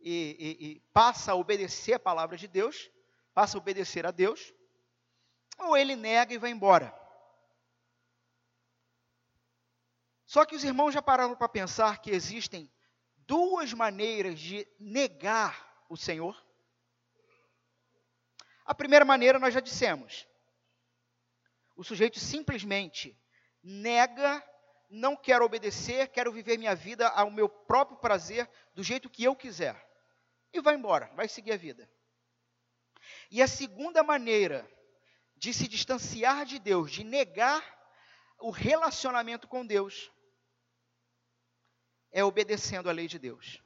[0.00, 2.90] e, e, e, passa a obedecer a palavra de Deus,
[3.32, 4.52] passa a obedecer a Deus,
[5.56, 6.94] ou ele nega e vai embora.
[10.30, 12.72] Só que os irmãos já pararam para pensar que existem
[13.26, 16.40] duas maneiras de negar o Senhor?
[18.64, 20.28] A primeira maneira nós já dissemos.
[21.74, 23.20] O sujeito simplesmente
[23.60, 24.40] nega,
[24.88, 29.34] não quero obedecer, quero viver minha vida ao meu próprio prazer, do jeito que eu
[29.34, 29.84] quiser.
[30.52, 31.90] E vai embora, vai seguir a vida.
[33.32, 34.64] E a segunda maneira
[35.34, 37.64] de se distanciar de Deus, de negar
[38.38, 40.08] o relacionamento com Deus,
[42.10, 43.62] é obedecendo a lei de Deus.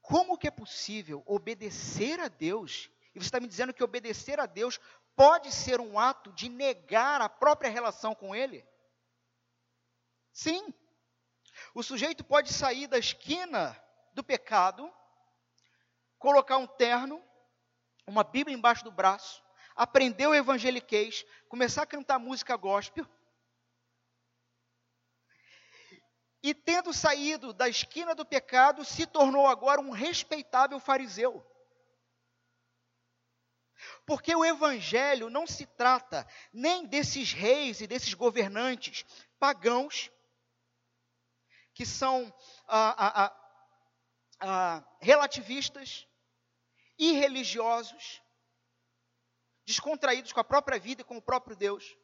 [0.00, 2.90] Como que é possível obedecer a Deus?
[3.14, 4.80] E você está me dizendo que obedecer a Deus
[5.14, 8.66] pode ser um ato de negar a própria relação com Ele?
[10.32, 10.74] Sim.
[11.74, 13.80] O sujeito pode sair da esquina
[14.12, 14.92] do pecado,
[16.18, 17.22] colocar um terno,
[18.06, 19.42] uma Bíblia embaixo do braço,
[19.76, 23.06] aprender o evangeliquez, começar a cantar música gospel,
[26.42, 31.46] e tendo saído da esquina do pecado, se tornou agora um respeitável fariseu.
[34.06, 39.04] Porque o evangelho não se trata nem desses reis e desses governantes
[39.38, 40.10] pagãos,
[41.74, 42.32] que são
[42.66, 43.40] ah, ah,
[44.40, 46.06] ah, relativistas,
[46.98, 48.22] irreligiosos,
[49.64, 51.96] descontraídos com a própria vida e com o próprio Deus.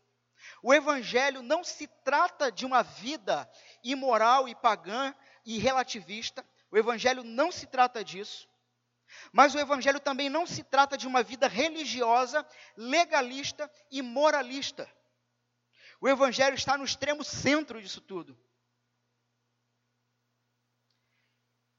[0.62, 3.50] O Evangelho não se trata de uma vida
[3.82, 6.44] imoral e pagã e relativista.
[6.70, 8.48] O Evangelho não se trata disso.
[9.32, 12.46] Mas o Evangelho também não se trata de uma vida religiosa,
[12.76, 14.90] legalista e moralista.
[16.00, 18.38] O Evangelho está no extremo centro disso tudo.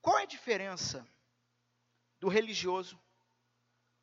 [0.01, 1.05] Qual é a diferença
[2.19, 2.99] do religioso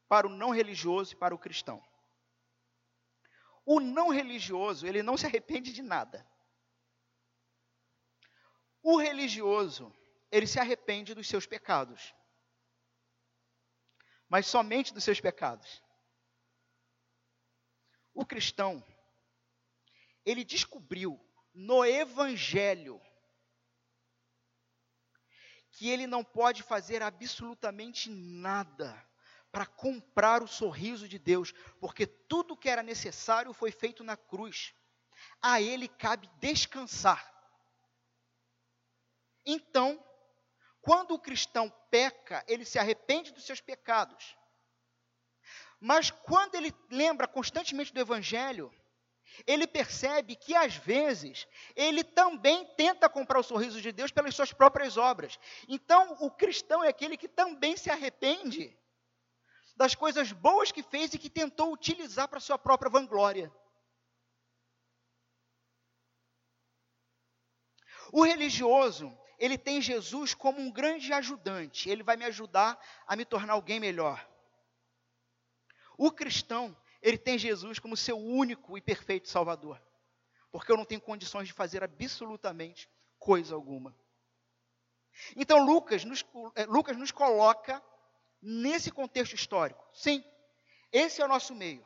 [0.06, 1.82] para o não religioso e para o cristão?
[3.64, 6.26] O não religioso, ele não se arrepende de nada.
[8.82, 9.94] O religioso,
[10.30, 12.14] ele se arrepende dos seus pecados.
[14.28, 15.82] Mas somente dos seus pecados.
[18.12, 18.84] O cristão,
[20.24, 21.18] ele descobriu
[21.54, 23.00] no evangelho
[25.70, 28.94] que ele não pode fazer absolutamente nada
[29.54, 34.74] para comprar o sorriso de Deus, porque tudo que era necessário foi feito na cruz.
[35.40, 37.32] A ele cabe descansar.
[39.46, 40.04] Então,
[40.82, 44.36] quando o cristão peca, ele se arrepende dos seus pecados.
[45.78, 48.74] Mas quando ele lembra constantemente do evangelho,
[49.46, 54.52] ele percebe que às vezes ele também tenta comprar o sorriso de Deus pelas suas
[54.52, 55.38] próprias obras.
[55.68, 58.76] Então, o cristão é aquele que também se arrepende
[59.76, 63.52] das coisas boas que fez e que tentou utilizar para sua própria vanglória.
[68.12, 73.24] O religioso, ele tem Jesus como um grande ajudante, ele vai me ajudar a me
[73.24, 74.24] tornar alguém melhor.
[75.98, 79.82] O cristão, ele tem Jesus como seu único e perfeito Salvador,
[80.50, 83.96] porque eu não tenho condições de fazer absolutamente coisa alguma.
[85.36, 86.24] Então Lucas nos,
[86.56, 87.82] eh, Lucas nos coloca
[88.44, 89.82] nesse contexto histórico.
[89.94, 90.22] Sim,
[90.92, 91.84] esse é o nosso meio.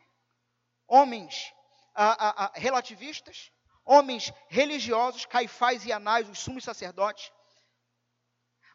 [0.89, 1.55] Homens
[1.95, 3.53] a, a, a, relativistas,
[3.85, 7.33] homens religiosos, Caifás e Anás, os sumos sacerdotes.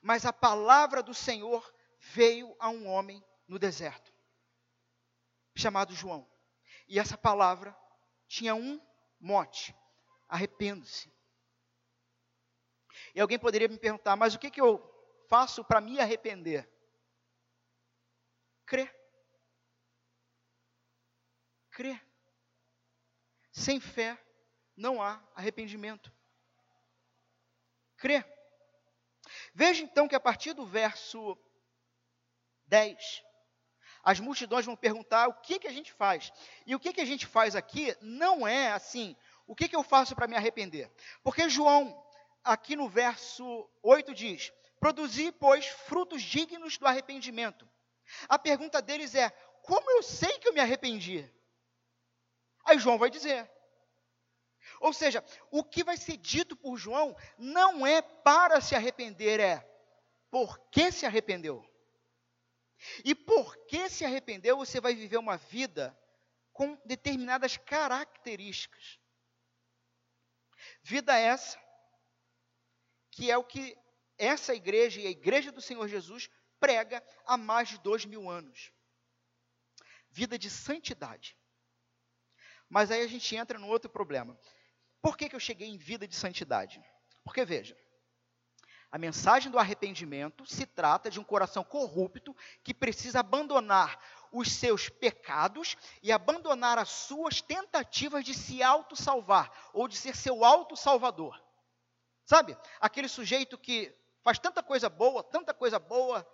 [0.01, 4.13] Mas a palavra do Senhor veio a um homem no deserto,
[5.55, 6.29] chamado João.
[6.88, 7.75] E essa palavra
[8.27, 8.81] tinha um
[9.19, 9.75] mote:
[10.27, 11.11] arrependo-se.
[13.15, 14.81] E alguém poderia me perguntar, mas o que, que eu
[15.29, 16.72] faço para me arrepender?
[18.74, 18.89] Crê.
[21.69, 22.01] Crê.
[23.51, 24.17] Sem fé
[24.76, 26.11] não há arrependimento.
[27.97, 28.26] Crê.
[29.53, 31.38] Veja então que a partir do verso
[32.65, 33.24] 10,
[34.03, 36.34] as multidões vão perguntar o que, que a gente faz.
[36.65, 39.15] E o que, que a gente faz aqui não é assim,
[39.45, 40.91] o que, que eu faço para me arrepender?
[41.21, 42.03] Porque João,
[42.43, 47.71] aqui no verso 8, diz: Produzi, pois, frutos dignos do arrependimento.
[48.28, 49.30] A pergunta deles é:
[49.61, 51.30] como eu sei que eu me arrependi?
[52.66, 53.49] Aí João vai dizer.
[54.80, 59.70] Ou seja, o que vai ser dito por João não é para se arrepender, é
[60.32, 61.64] por que se arrependeu.
[63.03, 65.97] E porque se arrependeu, você vai viver uma vida
[66.51, 68.99] com determinadas características.
[70.82, 71.61] Vida essa
[73.11, 73.78] que é o que
[74.18, 76.30] essa igreja e a igreja do Senhor Jesus
[76.64, 78.72] prega há mais de dois mil anos.
[80.09, 81.36] Vida de santidade.
[82.70, 84.39] Mas aí a gente entra no outro problema.
[85.01, 86.82] Por que, que eu cheguei em vida de santidade?
[87.22, 87.78] Porque veja,
[88.89, 92.34] a mensagem do arrependimento se trata de um coração corrupto
[92.64, 93.99] que precisa abandonar
[94.32, 100.45] os seus pecados e abandonar as suas tentativas de se auto-salvar ou de ser seu
[100.45, 101.43] auto-salvador.
[102.24, 102.57] Sabe?
[102.80, 103.93] Aquele sujeito que
[104.24, 106.26] faz tanta coisa boa, tanta coisa boa,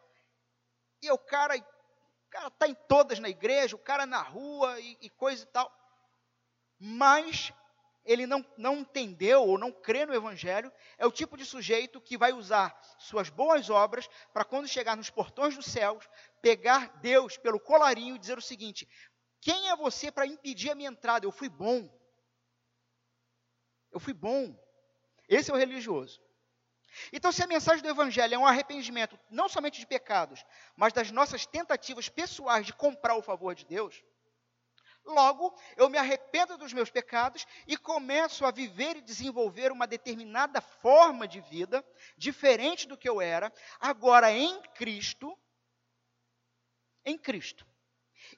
[1.01, 4.97] e o cara o cara está em todas na igreja, o cara na rua e,
[5.01, 5.71] e coisa e tal,
[6.77, 7.51] mas
[8.05, 12.17] ele não, não entendeu ou não crê no Evangelho, é o tipo de sujeito que
[12.17, 16.07] vai usar suas boas obras para, quando chegar nos portões dos céus,
[16.41, 18.87] pegar Deus pelo colarinho e dizer o seguinte:
[19.41, 21.25] Quem é você para impedir a minha entrada?
[21.25, 21.87] Eu fui bom.
[23.91, 24.55] Eu fui bom.
[25.27, 26.19] Esse é o religioso.
[27.13, 30.43] Então, se a mensagem do Evangelho é um arrependimento não somente de pecados,
[30.75, 34.03] mas das nossas tentativas pessoais de comprar o favor de Deus,
[35.05, 40.61] Logo, eu me arrependo dos meus pecados e começo a viver e desenvolver uma determinada
[40.61, 41.83] forma de vida,
[42.17, 45.37] diferente do que eu era, agora em Cristo.
[47.03, 47.65] Em Cristo.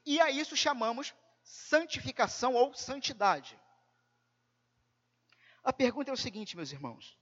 [0.06, 3.60] E a isso chamamos santificação ou santidade.
[5.64, 7.20] A pergunta é o seguinte, meus irmãos.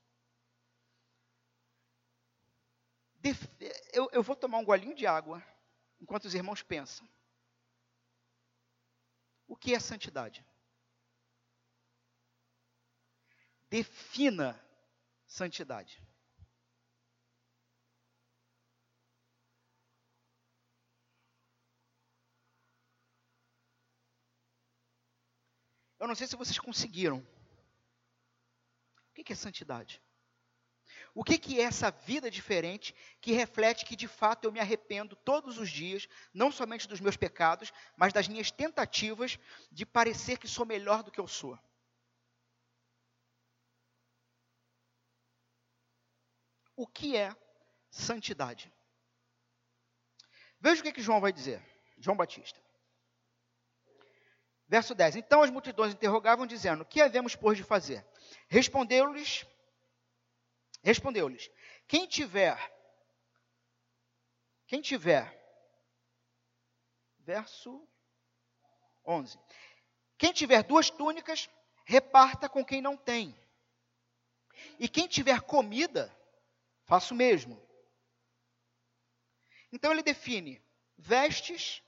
[3.92, 5.44] Eu, eu vou tomar um golinho de água
[6.00, 7.08] enquanto os irmãos pensam.
[9.48, 10.46] O que é santidade?
[13.70, 14.60] Defina
[15.28, 16.02] santidade.
[26.00, 27.20] Eu não sei se vocês conseguiram.
[29.10, 30.02] O que é santidade?
[31.20, 35.18] O que, que é essa vida diferente que reflete que de fato eu me arrependo
[35.18, 39.38] todos os dias, não somente dos meus pecados, mas das minhas tentativas
[39.70, 41.60] de parecer que sou melhor do que eu sou?
[46.74, 47.36] O que é
[47.90, 48.72] santidade?
[50.58, 51.62] Veja o que, que João vai dizer,
[51.98, 52.64] João Batista.
[54.70, 58.08] Verso 10: Então as multidões interrogavam, dizendo: Que havemos, por de fazer?
[58.48, 59.46] Respondeu-lhes
[60.82, 61.50] Respondeu-lhes:
[61.88, 62.58] Quem tiver,
[64.68, 65.36] quem tiver,
[67.20, 67.88] verso
[69.06, 69.38] 11:
[70.18, 71.50] Quem tiver duas túnicas,
[71.86, 73.38] reparta com quem não tem.
[74.80, 76.16] E quem tiver comida,
[76.86, 77.62] faça o mesmo.
[79.72, 80.62] Então ele define
[80.98, 81.82] vestes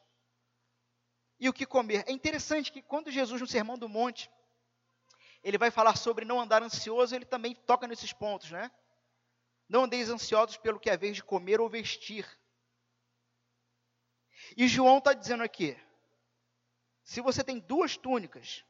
[1.40, 2.04] e o que comer.
[2.08, 4.30] É interessante que quando Jesus, no Sermão do Monte,
[5.44, 8.72] ele vai falar sobre não andar ansioso, ele também toca nesses pontos, né?
[9.72, 12.28] Não andeis ansiosos pelo que é vez de comer ou vestir.
[14.58, 15.80] E João está dizendo aqui:
[17.06, 18.66] se você tem duas túnicas,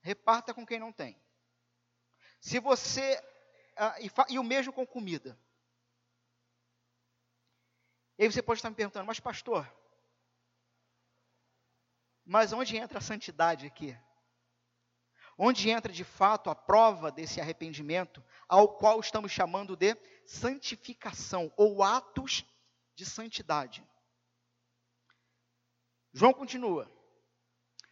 [0.00, 1.16] reparta com quem não tem.
[2.40, 3.22] Se você.
[3.76, 5.38] Ah, e, e, o mesmo com comida.
[8.18, 9.72] E aí você pode estar me perguntando, mas pastor,
[12.24, 13.96] mas onde entra a santidade aqui?
[15.38, 19.94] Onde entra de fato a prova desse arrependimento, ao qual estamos chamando de
[20.30, 22.44] santificação ou atos
[22.94, 23.84] de santidade.
[26.12, 26.88] João continua.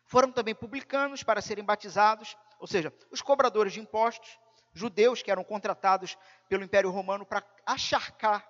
[0.05, 4.39] Foram também publicanos para serem batizados, ou seja, os cobradores de impostos,
[4.73, 6.17] judeus que eram contratados
[6.49, 8.49] pelo Império Romano para acharcar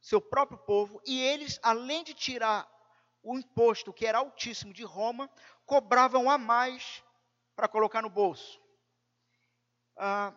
[0.00, 2.70] seu próprio povo, e eles, além de tirar
[3.20, 5.28] o imposto que era altíssimo de Roma,
[5.64, 7.02] cobravam a mais
[7.56, 8.60] para colocar no bolso.
[9.96, 10.32] Ah,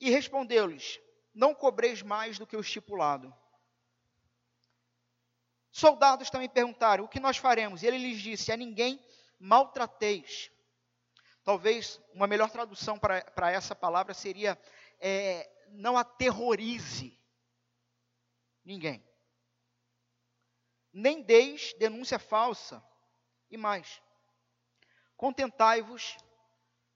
[0.00, 1.00] e respondeu-lhes:
[1.34, 3.34] Não cobreis mais do que o estipulado.
[5.70, 7.82] Soldados também perguntaram: O que nós faremos?
[7.82, 9.04] E ele lhes disse: A ninguém
[9.38, 10.50] maltrateis.
[11.44, 14.60] Talvez uma melhor tradução para essa palavra seria:
[15.00, 17.18] é, Não aterrorize
[18.64, 19.02] ninguém.
[20.92, 22.84] nem deis denúncia falsa.
[23.50, 24.02] E mais,
[25.16, 26.18] contentai-vos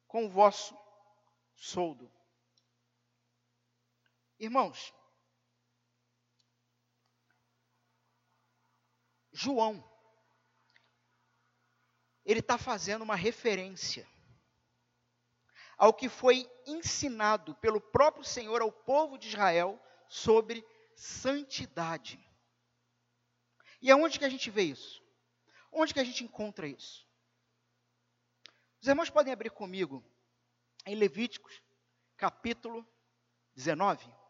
[0.06, 0.76] com o vosso
[1.54, 2.12] soldo.
[4.42, 4.92] Irmãos,
[9.30, 9.88] João,
[12.24, 14.04] ele está fazendo uma referência
[15.78, 20.66] ao que foi ensinado pelo próprio Senhor ao povo de Israel sobre
[20.96, 22.18] santidade.
[23.80, 25.00] E aonde que a gente vê isso?
[25.70, 27.06] Onde que a gente encontra isso?
[28.80, 30.04] Os irmãos podem abrir comigo
[30.84, 31.62] em Levíticos,
[32.16, 32.84] capítulo
[33.54, 34.21] 19.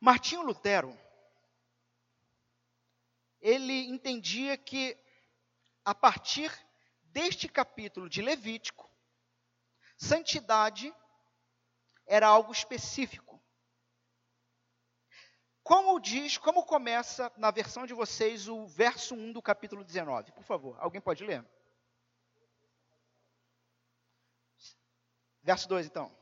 [0.00, 0.96] Martinho Lutero,
[3.40, 4.96] ele entendia que
[5.84, 6.50] a partir
[7.04, 8.90] deste capítulo de Levítico,
[9.96, 10.92] santidade
[12.06, 13.40] era algo específico.
[15.62, 20.30] Como diz, como começa na versão de vocês o verso 1 do capítulo 19?
[20.32, 21.44] Por favor, alguém pode ler?
[25.42, 26.16] Verso 2 então.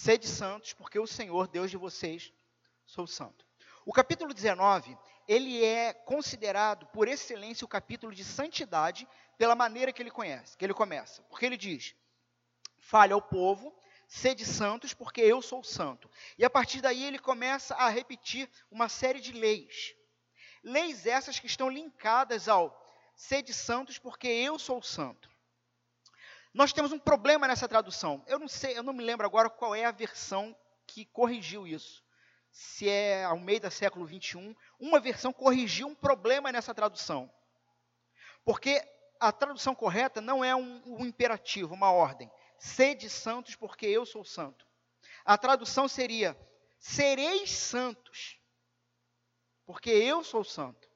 [0.00, 2.32] Sede santos, porque o Senhor, Deus de vocês,
[2.86, 3.44] sou santo.
[3.84, 4.96] O capítulo 19,
[5.26, 10.64] ele é considerado por excelência o capítulo de santidade pela maneira que ele conhece, que
[10.64, 11.20] ele começa.
[11.24, 11.96] Porque ele diz:
[12.78, 13.74] "Fale ao povo,
[14.06, 16.08] sede santos, porque eu sou santo".
[16.38, 19.96] E a partir daí ele começa a repetir uma série de leis.
[20.62, 22.72] Leis essas que estão linkadas ao
[23.16, 25.27] sede santos, porque eu sou santo.
[26.58, 28.20] Nós temos um problema nessa tradução.
[28.26, 30.56] Eu não sei, eu não me lembro agora qual é a versão
[30.88, 32.02] que corrigiu isso.
[32.50, 37.32] Se é ao meio do século 21, uma versão corrigiu um problema nessa tradução.
[38.44, 38.82] Porque
[39.20, 42.28] a tradução correta não é um, um imperativo, uma ordem.
[42.58, 44.66] Sede santos, porque eu sou santo.
[45.24, 46.36] A tradução seria:
[46.80, 48.36] sereis santos,
[49.64, 50.90] porque eu sou santo.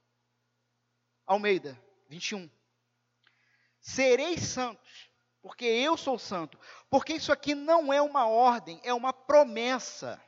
[1.24, 2.50] Almeida, 21.
[3.80, 5.11] Sereis santos,
[5.42, 6.58] porque eu sou santo.
[6.88, 10.22] Porque isso aqui não é uma ordem, é uma promessa.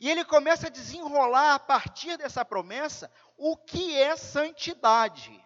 [0.00, 5.42] E ele começa a desenrolar a partir dessa promessa o que é santidade.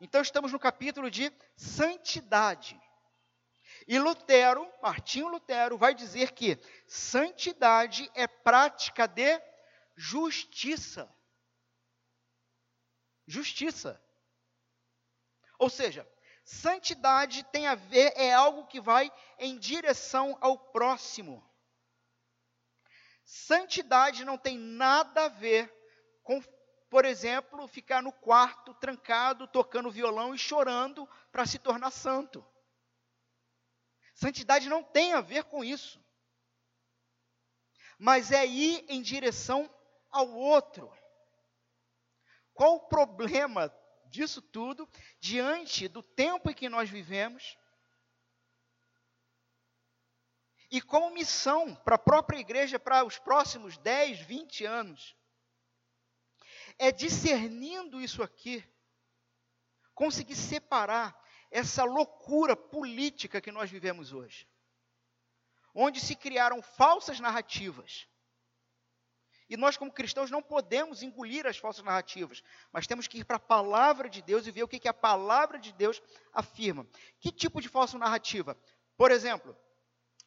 [0.00, 2.80] Então estamos no capítulo de santidade.
[3.88, 9.40] E Lutero, Martinho Lutero, vai dizer que santidade é prática de
[9.96, 11.12] justiça.
[13.26, 14.00] Justiça.
[15.58, 16.06] Ou seja,
[16.46, 21.44] Santidade tem a ver, é algo que vai em direção ao próximo.
[23.24, 25.68] Santidade não tem nada a ver
[26.22, 26.40] com,
[26.88, 32.46] por exemplo, ficar no quarto trancado, tocando violão e chorando para se tornar santo.
[34.14, 36.00] Santidade não tem a ver com isso.
[37.98, 39.68] Mas é ir em direção
[40.12, 40.96] ao outro.
[42.54, 43.68] Qual o problema
[44.16, 44.88] disso tudo,
[45.20, 47.56] diante do tempo em que nós vivemos,
[50.70, 55.14] e como missão para a própria igreja para os próximos 10, 20 anos,
[56.78, 58.64] é discernindo isso aqui,
[59.94, 61.14] conseguir separar
[61.50, 64.48] essa loucura política que nós vivemos hoje,
[65.74, 68.08] onde se criaram falsas narrativas
[69.48, 72.42] e nós, como cristãos, não podemos engolir as falsas narrativas,
[72.72, 74.94] mas temos que ir para a palavra de Deus e ver o que, que a
[74.94, 76.86] palavra de Deus afirma.
[77.20, 78.58] Que tipo de falsa narrativa?
[78.96, 79.56] Por exemplo,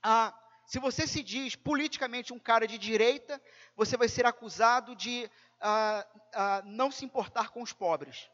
[0.02, 0.34] a,
[0.66, 3.42] se você se diz politicamente um cara de direita,
[3.76, 8.30] você vai ser acusado de a, a, não se importar com os pobres.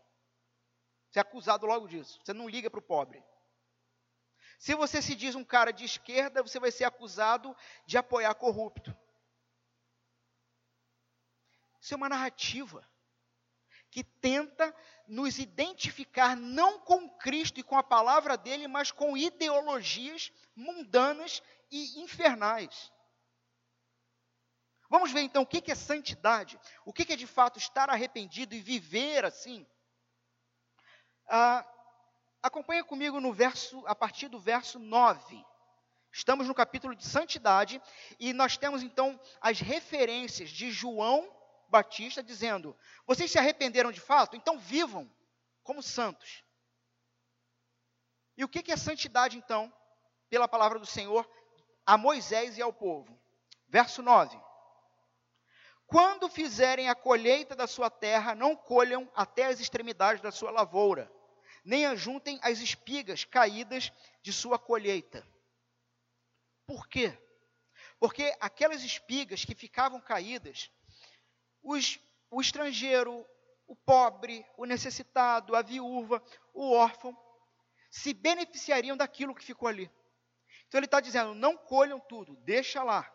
[1.10, 2.20] Você é acusado logo disso.
[2.24, 3.24] Você não liga para o pobre.
[4.60, 7.56] Se você se diz um cara de esquerda, você vai ser acusado
[7.86, 8.96] de apoiar corrupto.
[11.86, 12.84] Isso é uma narrativa
[13.92, 14.76] que tenta
[15.08, 22.02] nos identificar não com Cristo e com a palavra dele, mas com ideologias mundanas e
[22.02, 22.92] infernais.
[24.90, 28.62] Vamos ver então o que é santidade, o que é de fato estar arrependido e
[28.62, 29.64] viver assim.
[31.28, 31.64] Ah,
[32.42, 35.46] acompanha comigo no verso, a partir do verso 9.
[36.12, 37.80] Estamos no capítulo de santidade
[38.20, 41.32] e nós temos então as referências de João
[41.76, 44.38] Batista dizendo: Vocês se arrependeram de fato?
[44.38, 45.12] Então vivam
[45.62, 46.42] como santos.
[48.38, 49.74] E o que é santidade, então,
[50.30, 51.30] pela palavra do Senhor,
[51.86, 53.20] a Moisés e ao povo.
[53.68, 54.40] Verso 9:
[55.86, 61.12] Quando fizerem a colheita da sua terra, não colham até as extremidades da sua lavoura,
[61.66, 65.28] nem ajuntem as espigas caídas de sua colheita.
[66.66, 67.18] Por quê?
[68.00, 70.72] Porque aquelas espigas que ficavam caídas,
[71.66, 72.00] os,
[72.30, 73.26] o estrangeiro,
[73.68, 77.18] o pobre, o necessitado, a viúva, o órfão,
[77.90, 79.92] se beneficiariam daquilo que ficou ali.
[80.68, 83.12] Então ele está dizendo: não colham tudo, deixa lá.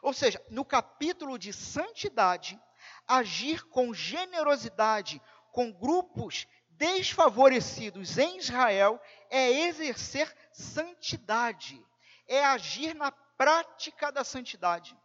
[0.00, 2.58] Ou seja, no capítulo de santidade,
[3.06, 5.20] agir com generosidade
[5.50, 11.84] com grupos desfavorecidos em Israel é exercer santidade,
[12.28, 14.96] é agir na prática da santidade.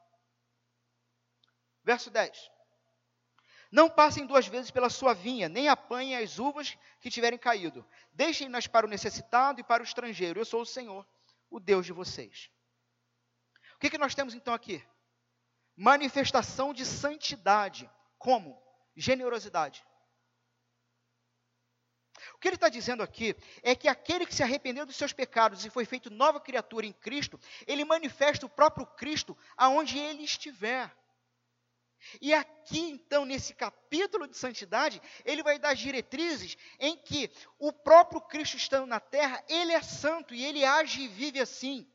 [1.83, 2.51] Verso 10.
[3.71, 7.83] Não passem duas vezes pela sua vinha, nem apanhem as uvas que tiverem caído.
[8.11, 10.39] Deixem-nas para o necessitado e para o estrangeiro.
[10.39, 11.07] Eu sou o Senhor,
[11.49, 12.51] o Deus de vocês.
[13.75, 14.85] O que, que nós temos então aqui?
[15.75, 17.89] Manifestação de santidade.
[18.19, 18.61] Como?
[18.95, 19.83] Generosidade.
[22.35, 25.65] O que ele está dizendo aqui é que aquele que se arrependeu dos seus pecados
[25.65, 30.95] e foi feito nova criatura em Cristo, ele manifesta o próprio Cristo aonde ele estiver.
[32.21, 38.21] E aqui, então, nesse capítulo de santidade, ele vai dar diretrizes em que o próprio
[38.21, 41.87] Cristo estando na terra, ele é santo e ele age e vive assim.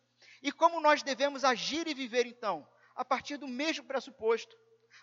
[0.42, 2.66] E como nós devemos agir e viver, então?
[2.94, 4.56] A partir do mesmo pressuposto.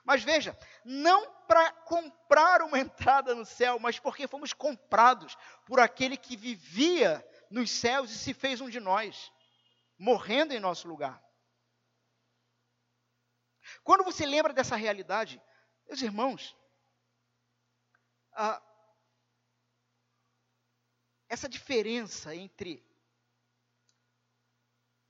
[0.04, 5.36] Mas veja, não para comprar uma entrada no céu, mas porque fomos comprados
[5.66, 9.32] por aquele que vivia nos céus e se fez um de nós,
[9.98, 11.22] morrendo em nosso lugar.
[13.84, 15.42] Quando você lembra dessa realidade,
[15.88, 16.56] meus irmãos,
[21.28, 22.86] essa diferença entre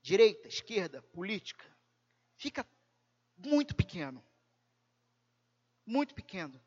[0.00, 1.64] direita, esquerda, política,
[2.36, 2.64] fica
[3.36, 4.24] muito pequeno.
[5.84, 6.60] Muito pequeno.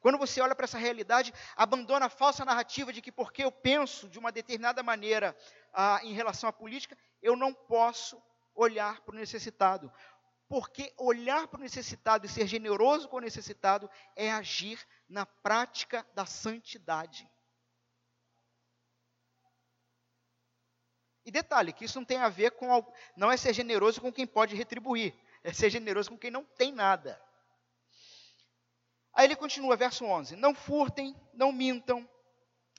[0.00, 4.08] Quando você olha para essa realidade, abandona a falsa narrativa de que porque eu penso
[4.08, 5.36] de uma determinada maneira
[5.72, 8.20] ah, em relação à política, eu não posso
[8.54, 9.92] olhar para o necessitado
[10.52, 14.78] porque olhar para o necessitado e ser generoso com o necessitado é agir
[15.08, 17.26] na prática da santidade.
[21.24, 22.68] E detalhe, que isso não tem a ver com,
[23.16, 26.70] não é ser generoso com quem pode retribuir, é ser generoso com quem não tem
[26.70, 27.18] nada.
[29.14, 32.06] Aí ele continua, verso 11: Não furtem, não mintam,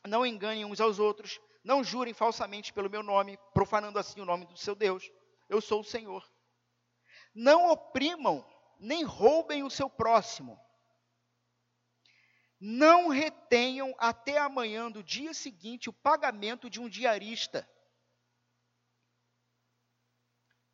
[0.05, 4.45] não enganem uns aos outros, não jurem falsamente pelo meu nome, profanando assim o nome
[4.45, 5.11] do seu Deus.
[5.49, 6.32] Eu sou o Senhor.
[7.33, 8.45] Não oprimam,
[8.79, 10.59] nem roubem o seu próximo.
[12.59, 17.67] Não retenham até amanhã do dia seguinte o pagamento de um diarista.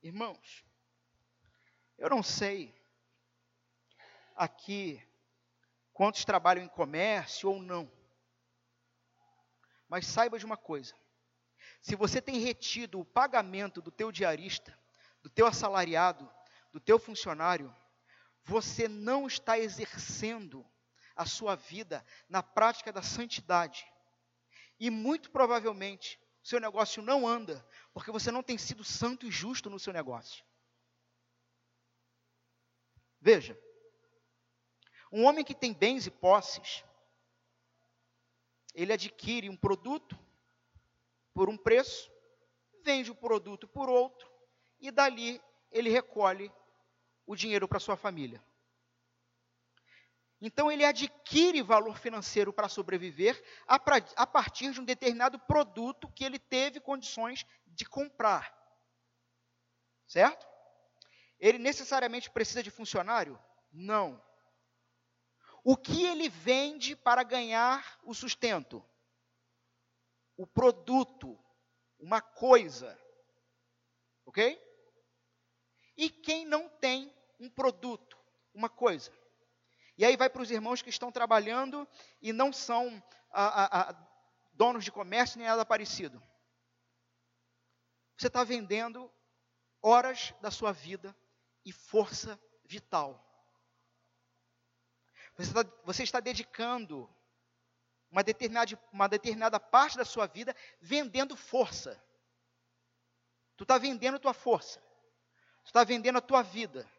[0.02, 0.64] Irmãos,
[1.98, 2.74] eu não sei
[4.36, 5.06] aqui
[5.92, 7.92] quantos trabalham em comércio ou não.
[9.88, 10.96] Mas saiba de uma coisa:
[11.82, 14.78] se você tem retido o pagamento do teu diarista,
[15.22, 16.32] do teu assalariado,
[16.72, 17.76] do teu funcionário,
[18.44, 20.66] você não está exercendo
[21.16, 23.86] a sua vida na prática da santidade.
[24.80, 29.70] E muito provavelmente, seu negócio não anda, porque você não tem sido santo e justo
[29.70, 30.46] no seu negócio.
[33.20, 33.60] Veja,
[35.12, 36.84] um homem que tem bens e posses,
[38.74, 40.18] ele adquire um produto
[41.34, 42.10] por um preço,
[42.84, 44.30] vende o produto por outro,
[44.80, 45.42] e dali
[45.72, 46.52] ele recolhe
[47.30, 48.44] o dinheiro para sua família.
[50.42, 56.12] Então ele adquire valor financeiro para sobreviver a, pra, a, partir de um determinado produto
[56.12, 58.52] que ele teve condições de comprar.
[60.08, 60.44] Certo?
[61.40, 63.40] Ele necessariamente precisa de funcionário?
[63.72, 64.20] Não.
[65.64, 68.84] O que ele vende para ganhar o sustento?
[70.36, 71.38] O produto,
[72.00, 73.00] uma coisa.
[74.26, 74.60] Ok?
[75.96, 78.18] E quem não tem um produto,
[78.54, 79.12] uma coisa.
[79.98, 81.88] E aí vai para os irmãos que estão trabalhando
[82.22, 84.08] e não são a, a, a,
[84.54, 86.22] donos de comércio nem nada parecido.
[88.18, 89.12] Você está vendendo
[89.82, 91.16] horas da sua vida
[91.66, 93.26] e força vital.
[95.38, 97.10] Você está, você está dedicando
[98.12, 102.02] uma determinada, uma determinada parte da sua vida vendendo força.
[103.56, 104.80] Tu está vendendo tua força.
[105.64, 106.90] Tu está vendendo a tua vida.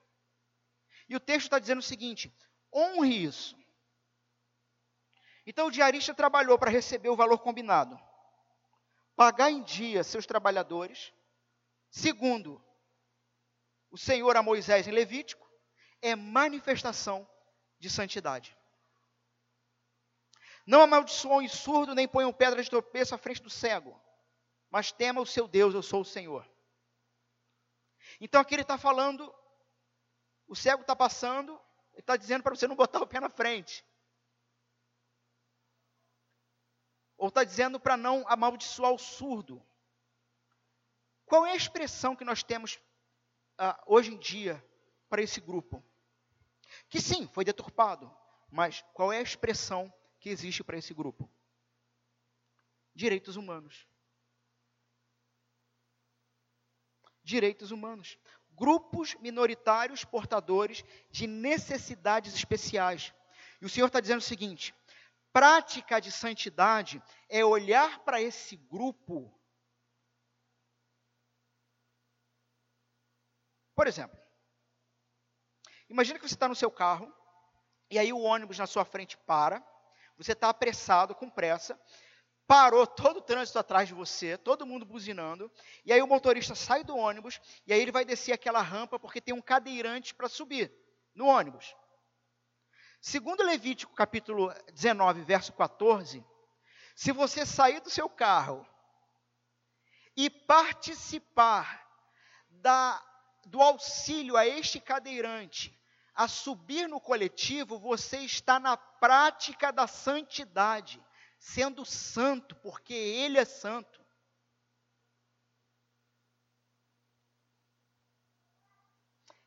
[1.10, 2.32] E o texto está dizendo o seguinte:
[2.72, 3.58] honre isso.
[5.44, 8.00] Então o diarista trabalhou para receber o valor combinado,
[9.16, 11.12] pagar em dia seus trabalhadores,
[11.90, 12.64] segundo
[13.90, 15.50] o Senhor a Moisés em Levítico,
[16.00, 17.28] é manifestação
[17.80, 18.56] de santidade.
[20.64, 24.00] Não amaldiçoem surdo, nem ponham pedra de tropeço à frente do cego,
[24.70, 26.48] mas tema o seu Deus, eu sou o Senhor.
[28.20, 29.34] Então aqui ele está falando,
[30.50, 31.52] o cego está passando,
[31.92, 33.86] ele está dizendo para você não botar o pé na frente.
[37.16, 39.64] Ou está dizendo para não amaldiçoar o surdo.
[41.24, 42.80] Qual é a expressão que nós temos
[43.60, 44.60] uh, hoje em dia
[45.08, 45.84] para esse grupo?
[46.88, 48.12] Que sim, foi deturpado,
[48.50, 51.30] mas qual é a expressão que existe para esse grupo?
[52.92, 53.86] Direitos humanos.
[57.22, 58.18] Direitos humanos.
[58.60, 63.14] Grupos minoritários portadores de necessidades especiais.
[63.58, 64.74] E o Senhor está dizendo o seguinte:
[65.32, 69.34] prática de santidade é olhar para esse grupo
[73.80, 74.20] Por exemplo,
[75.88, 77.10] imagina que você está no seu carro,
[77.90, 79.66] e aí o ônibus na sua frente para,
[80.18, 81.80] você está apressado, com pressa,
[82.50, 85.48] parou todo o trânsito atrás de você, todo mundo buzinando,
[85.84, 89.20] e aí o motorista sai do ônibus, e aí ele vai descer aquela rampa porque
[89.20, 90.68] tem um cadeirante para subir
[91.14, 91.76] no ônibus.
[93.00, 96.26] Segundo Levítico capítulo 19, verso 14,
[96.96, 98.66] se você sair do seu carro
[100.16, 101.88] e participar
[102.48, 103.00] da
[103.46, 105.72] do auxílio a este cadeirante
[106.16, 111.00] a subir no coletivo, você está na prática da santidade,
[111.40, 114.00] sendo santo, porque ele é santo.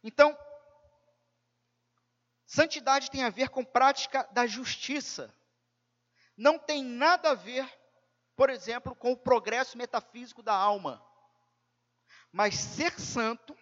[0.03, 0.37] Então,
[2.45, 5.33] santidade tem a ver com prática da justiça.
[6.35, 7.71] Não tem nada a ver,
[8.35, 11.01] por exemplo, com o progresso metafísico da alma.
[12.31, 13.55] Mas ser santo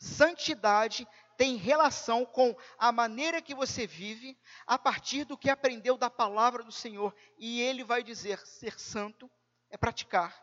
[0.00, 1.06] Santidade
[1.40, 6.62] tem relação com a maneira que você vive a partir do que aprendeu da palavra
[6.62, 7.16] do Senhor.
[7.38, 9.30] E ele vai dizer: ser santo
[9.70, 10.38] é praticar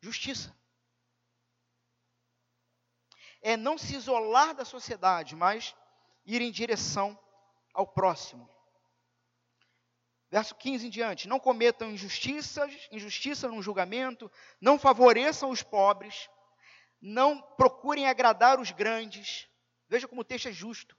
[0.00, 0.52] justiça.
[3.40, 5.72] É não se isolar da sociedade, mas
[6.26, 7.16] ir em direção
[7.72, 8.50] ao próximo.
[10.32, 14.28] Verso 15 em diante: Não cometam injustiças, injustiça no julgamento,
[14.60, 16.28] não favoreçam os pobres,
[17.00, 19.48] não procurem agradar os grandes.
[19.94, 20.96] Veja como o texto é justo.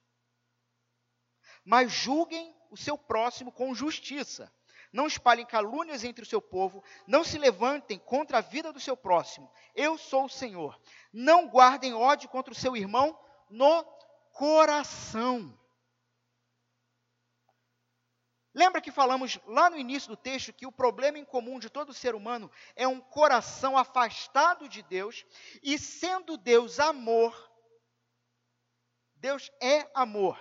[1.65, 4.49] Mas julguem o seu próximo com justiça.
[4.89, 6.81] Não espalhem calúnias entre o seu povo.
[7.05, 9.51] Não se levantem contra a vida do seu próximo.
[9.75, 10.79] Eu sou o Senhor.
[11.11, 13.19] Não guardem ódio contra o seu irmão
[13.49, 13.83] no
[14.31, 15.59] coração.
[18.53, 21.93] Lembra que falamos lá no início do texto que o problema em comum de todo
[21.93, 25.25] ser humano é um coração afastado de Deus
[25.61, 27.51] e sendo Deus amor,
[29.25, 30.39] Deus é amor.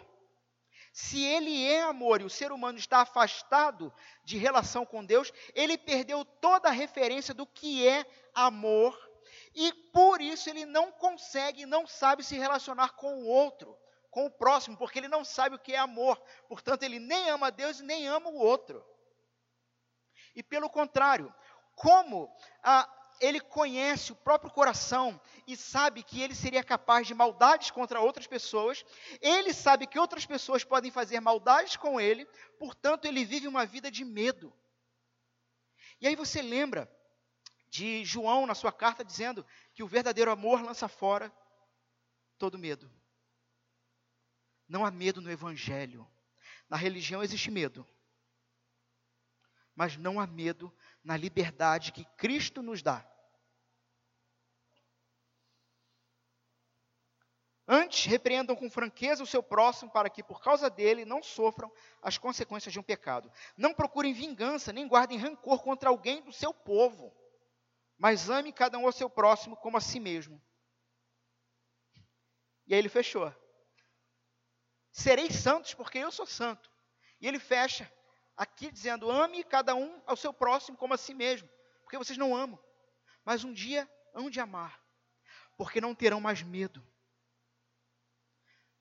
[0.92, 3.90] Se ele é amor e o ser humano está afastado
[4.24, 8.04] de relação com Deus, ele perdeu toda a referência do que é
[8.34, 8.94] amor
[9.54, 13.74] e por isso ele não consegue, não sabe se relacionar com o outro
[14.10, 16.22] com o próximo, porque ele não sabe o que é amor.
[16.46, 18.84] Portanto, ele nem ama Deus nem ama o outro.
[20.36, 21.34] E pelo contrário,
[21.74, 22.32] como
[22.62, 22.88] ah,
[23.24, 28.26] ele conhece o próprio coração e sabe que ele seria capaz de maldades contra outras
[28.26, 28.84] pessoas,
[29.20, 32.26] ele sabe que outras pessoas podem fazer maldades com ele,
[32.58, 34.52] portanto, ele vive uma vida de medo.
[36.00, 36.90] E aí você lembra
[37.68, 41.32] de João na sua carta dizendo que o verdadeiro amor lança fora
[42.38, 42.92] todo medo.
[44.68, 46.06] Não há medo no Evangelho.
[46.68, 47.86] Na religião existe medo.
[49.74, 50.72] Mas não há medo
[51.02, 53.04] na liberdade que Cristo nos dá.
[57.66, 62.18] Antes, repreendam com franqueza o seu próximo, para que por causa dele não sofram as
[62.18, 63.32] consequências de um pecado.
[63.56, 67.10] Não procurem vingança, nem guardem rancor contra alguém do seu povo,
[67.96, 70.40] mas ame cada um ao seu próximo como a si mesmo.
[72.66, 73.32] E aí ele fechou
[74.92, 76.70] sereis santos, porque eu sou santo.
[77.20, 77.90] E ele fecha
[78.36, 81.48] aqui dizendo: ame cada um ao seu próximo como a si mesmo,
[81.82, 82.62] porque vocês não amam.
[83.24, 84.80] Mas um dia hão de amar,
[85.56, 86.86] porque não terão mais medo.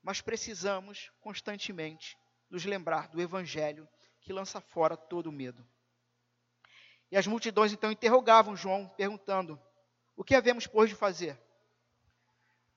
[0.04, 2.18] Mas precisamos constantemente
[2.50, 3.88] nos lembrar do Evangelho
[4.20, 5.66] que lança fora todo o medo.
[7.10, 9.58] E as multidões então interrogavam João, perguntando:
[10.14, 11.40] O que havemos, pois, de fazer?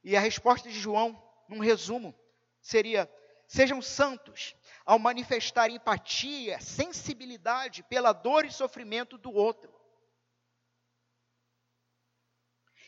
[0.01, 2.17] E a resposta de João, num resumo,
[2.61, 3.11] seria:
[3.45, 4.55] Sejam santos
[4.86, 9.75] ao manifestar empatia, sensibilidade pela dor e sofrimento do outro.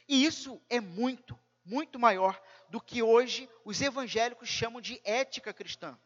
[0.07, 1.37] E isso é muito,
[1.70, 5.97] muito maior do que hoje os evangélicos chamam de ética cristã.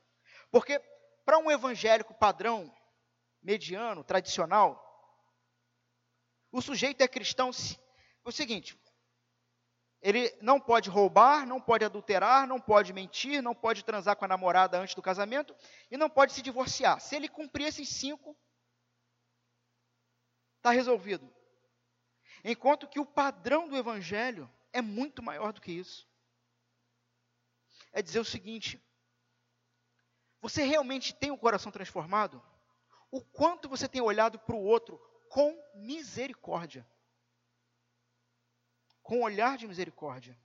[0.52, 0.78] Porque
[1.26, 2.72] para um evangélico padrão,
[3.42, 4.82] mediano, tradicional,
[6.52, 7.50] o sujeito é cristão.
[7.50, 8.78] É o seguinte:
[10.02, 14.28] ele não pode roubar, não pode adulterar, não pode mentir, não pode transar com a
[14.28, 15.56] namorada antes do casamento
[15.90, 17.00] e não pode se divorciar.
[17.00, 18.38] Se ele cumprir esses cinco,
[20.58, 21.34] está resolvido.
[22.44, 26.12] Enquanto que o padrão do evangelho é muito maior do que isso
[27.94, 28.84] é dizer o seguinte:
[30.42, 32.44] você realmente tem o coração transformado?
[33.10, 34.98] O quanto você tem olhado para o outro
[35.30, 36.86] com misericórdia?
[39.04, 40.38] Com olhar de misericórdia.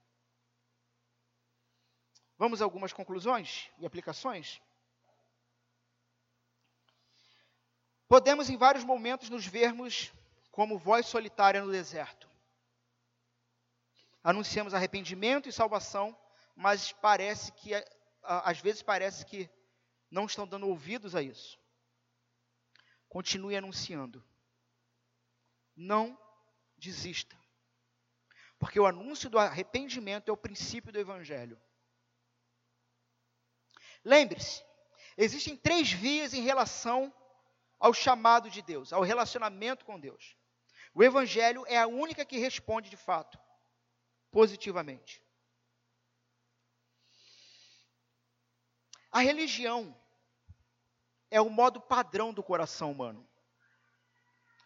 [2.36, 4.60] Vamos a algumas conclusões e aplicações?
[8.06, 10.12] Podemos em vários momentos nos vermos
[10.50, 12.27] como voz solitária no deserto.
[14.30, 16.16] Anunciamos arrependimento e salvação
[16.58, 17.70] mas parece que,
[18.20, 19.48] às vezes parece que
[20.10, 21.56] não estão dando ouvidos a isso.
[23.08, 24.24] Continue anunciando.
[25.76, 26.18] Não
[26.76, 27.38] desista.
[28.58, 31.62] Porque o anúncio do arrependimento é o princípio do Evangelho.
[34.04, 34.64] Lembre-se,
[35.16, 37.14] existem três vias em relação
[37.78, 40.36] ao chamado de Deus, ao relacionamento com Deus.
[40.92, 43.38] O Evangelho é a única que responde de fato,
[44.30, 45.22] positivamente.
[49.10, 49.98] A religião
[51.30, 53.26] é o modo padrão do coração humano.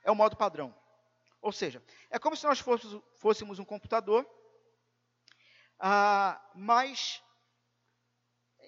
[0.04, 0.74] É o modo padrão.
[1.40, 2.60] Ou seja, é como se nós
[3.18, 4.28] fôssemos, um computador,
[5.78, 7.22] ah, mas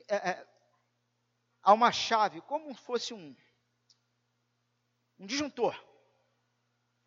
[0.09, 0.49] é, é,
[1.62, 3.36] há uma chave, como se fosse um,
[5.18, 5.74] um disjuntor.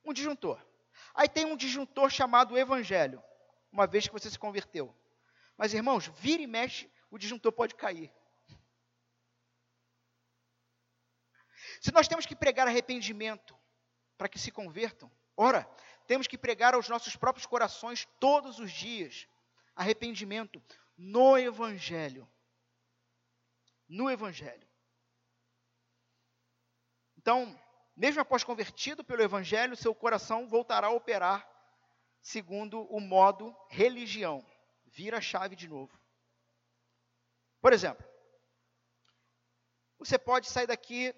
[0.06, 0.66] Um disjuntor.
[1.14, 3.22] Aí tem um disjuntor chamado Evangelho,
[3.78, 4.96] uma vez que você se converteu.
[5.56, 8.12] Mas, irmãos, vira e mexe, o disjuntor pode cair.
[11.80, 13.56] Se nós temos que pregar arrependimento
[14.18, 15.64] para que se convertam, ora,
[16.08, 19.28] temos que pregar aos nossos próprios corações todos os dias
[19.76, 20.60] arrependimento
[20.98, 22.28] no Evangelho.
[23.88, 24.68] No Evangelho.
[27.16, 27.60] Então,
[27.96, 31.57] mesmo após convertido pelo Evangelho, seu coração voltará a operar
[32.28, 34.46] segundo o modo religião.
[34.86, 35.98] Vira a chave de novo.
[37.62, 38.06] Por exemplo,
[39.98, 41.16] você pode sair daqui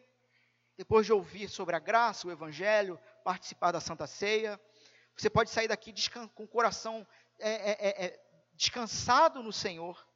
[0.78, 4.62] depois de ouvir sobre a graça, o Evangelho, participar da Santa Ceia,
[5.18, 5.92] você pode sair daqui
[6.36, 7.06] com o coração
[7.40, 10.08] é, é, é, é, descansado no Senhor,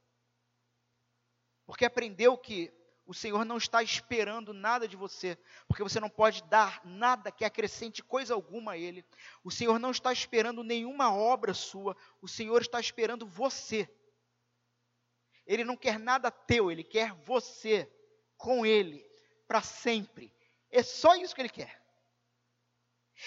[1.66, 2.72] porque aprendeu que
[3.06, 5.38] o Senhor não está esperando nada de você,
[5.68, 9.06] porque você não pode dar nada que acrescente coisa alguma a Ele.
[9.44, 13.90] O Senhor não está esperando nenhuma obra sua, o Senhor está esperando você.
[15.46, 17.92] Ele não quer nada teu, Ele quer você
[18.38, 19.06] com Ele,
[19.48, 20.34] para sempre.
[20.72, 21.84] É só isso que ele quer.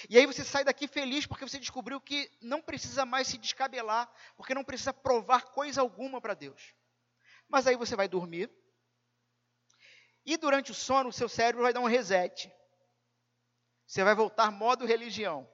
[0.09, 4.11] E aí você sai daqui feliz porque você descobriu que não precisa mais se descabelar,
[4.35, 6.75] porque não precisa provar coisa alguma para Deus.
[7.47, 8.51] Mas aí você vai dormir,
[10.27, 12.53] e durante o sono o seu cérebro vai dar um reset.
[13.85, 15.49] Você vai voltar modo religião.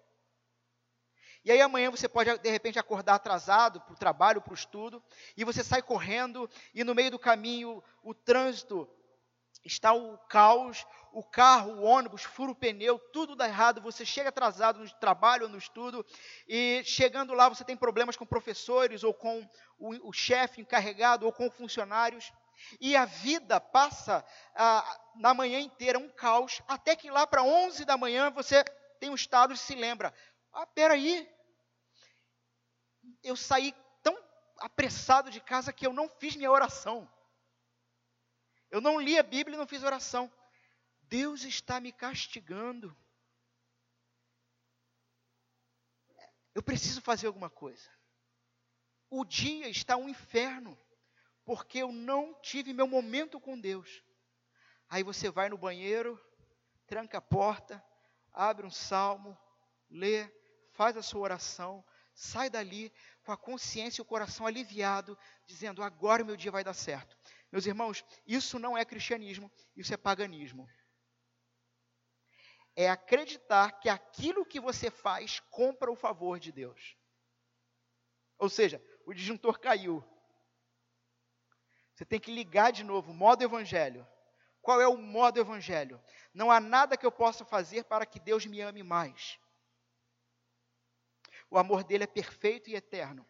[1.45, 5.03] E aí amanhã você pode, de repente, acordar atrasado para o trabalho, para o estudo,
[5.37, 8.89] e você sai correndo, e no meio do caminho o trânsito
[9.63, 14.29] está o caos, o carro, o ônibus, fura o pneu, tudo dá errado, você chega
[14.29, 16.03] atrasado no trabalho ou no estudo,
[16.47, 19.47] e chegando lá você tem problemas com professores, ou com
[19.77, 22.33] o, o chefe encarregado, ou com funcionários,
[22.79, 24.25] e a vida passa
[24.55, 28.63] ah, na manhã inteira um caos, até que lá para 11 da manhã você
[28.99, 30.13] tem um estado e se lembra,
[30.51, 31.29] ah, peraí,
[33.23, 34.17] eu saí tão
[34.59, 37.09] apressado de casa que eu não fiz minha oração.
[38.69, 40.31] Eu não li a Bíblia e não fiz oração.
[41.03, 42.95] Deus está me castigando.
[46.55, 47.89] Eu preciso fazer alguma coisa.
[49.09, 50.75] O dia está um inferno,
[51.45, 54.03] porque eu não tive meu momento com Deus.
[54.89, 56.19] Aí você vai no banheiro,
[56.85, 57.83] tranca a porta,
[58.31, 59.37] abre um salmo,
[59.89, 60.29] lê,
[60.71, 61.83] faz a sua oração,
[62.13, 62.91] sai dali
[63.23, 67.17] com a consciência e o coração aliviado, dizendo: agora o meu dia vai dar certo.
[67.51, 70.67] Meus irmãos, isso não é cristianismo, isso é paganismo.
[72.75, 76.97] É acreditar que aquilo que você faz compra o favor de Deus.
[78.39, 80.03] Ou seja, o disjuntor caiu.
[81.93, 84.07] Você tem que ligar de novo, modo evangelho.
[84.61, 86.01] Qual é o modo evangelho?
[86.33, 89.39] Não há nada que eu possa fazer para que Deus me ame mais.
[91.49, 93.27] O amor dele é perfeito e eterno.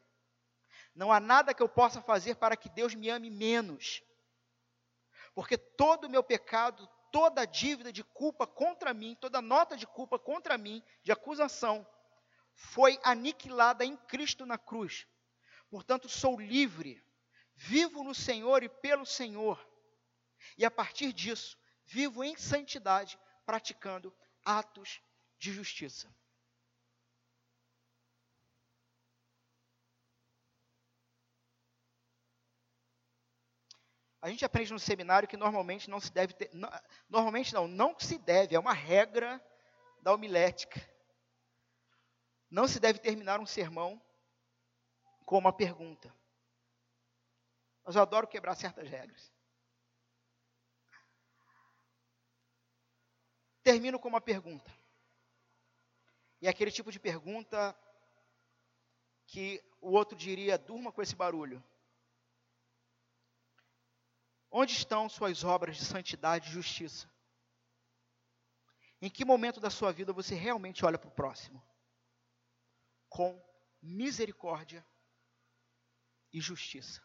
[0.95, 4.01] Não há nada que eu possa fazer para que Deus me ame menos.
[5.33, 10.19] Porque todo o meu pecado, toda dívida de culpa contra mim, toda nota de culpa
[10.19, 11.85] contra mim, de acusação,
[12.53, 15.07] foi aniquilada em Cristo na cruz.
[15.69, 17.03] Portanto, sou livre,
[17.55, 19.63] vivo no Senhor e pelo Senhor.
[20.57, 25.01] E a partir disso, vivo em santidade, praticando atos
[25.37, 26.13] de justiça.
[34.21, 36.69] A gente aprende no seminário que normalmente não se deve ter, não,
[37.09, 39.43] normalmente não, não se deve, é uma regra
[40.01, 40.81] da homilética.
[42.49, 44.01] Não se deve terminar um sermão
[45.25, 46.13] com uma pergunta.
[47.83, 49.31] Mas eu adoro quebrar certas regras.
[53.61, 54.71] Termino com uma pergunta.
[56.41, 57.77] E é aquele tipo de pergunta
[59.27, 61.63] que o outro diria: durma com esse barulho.
[64.51, 67.09] Onde estão suas obras de santidade e justiça?
[69.01, 71.61] Em que momento da sua vida você realmente olha para o próximo?
[73.09, 73.41] Com
[73.81, 74.85] misericórdia
[76.31, 77.01] e justiça.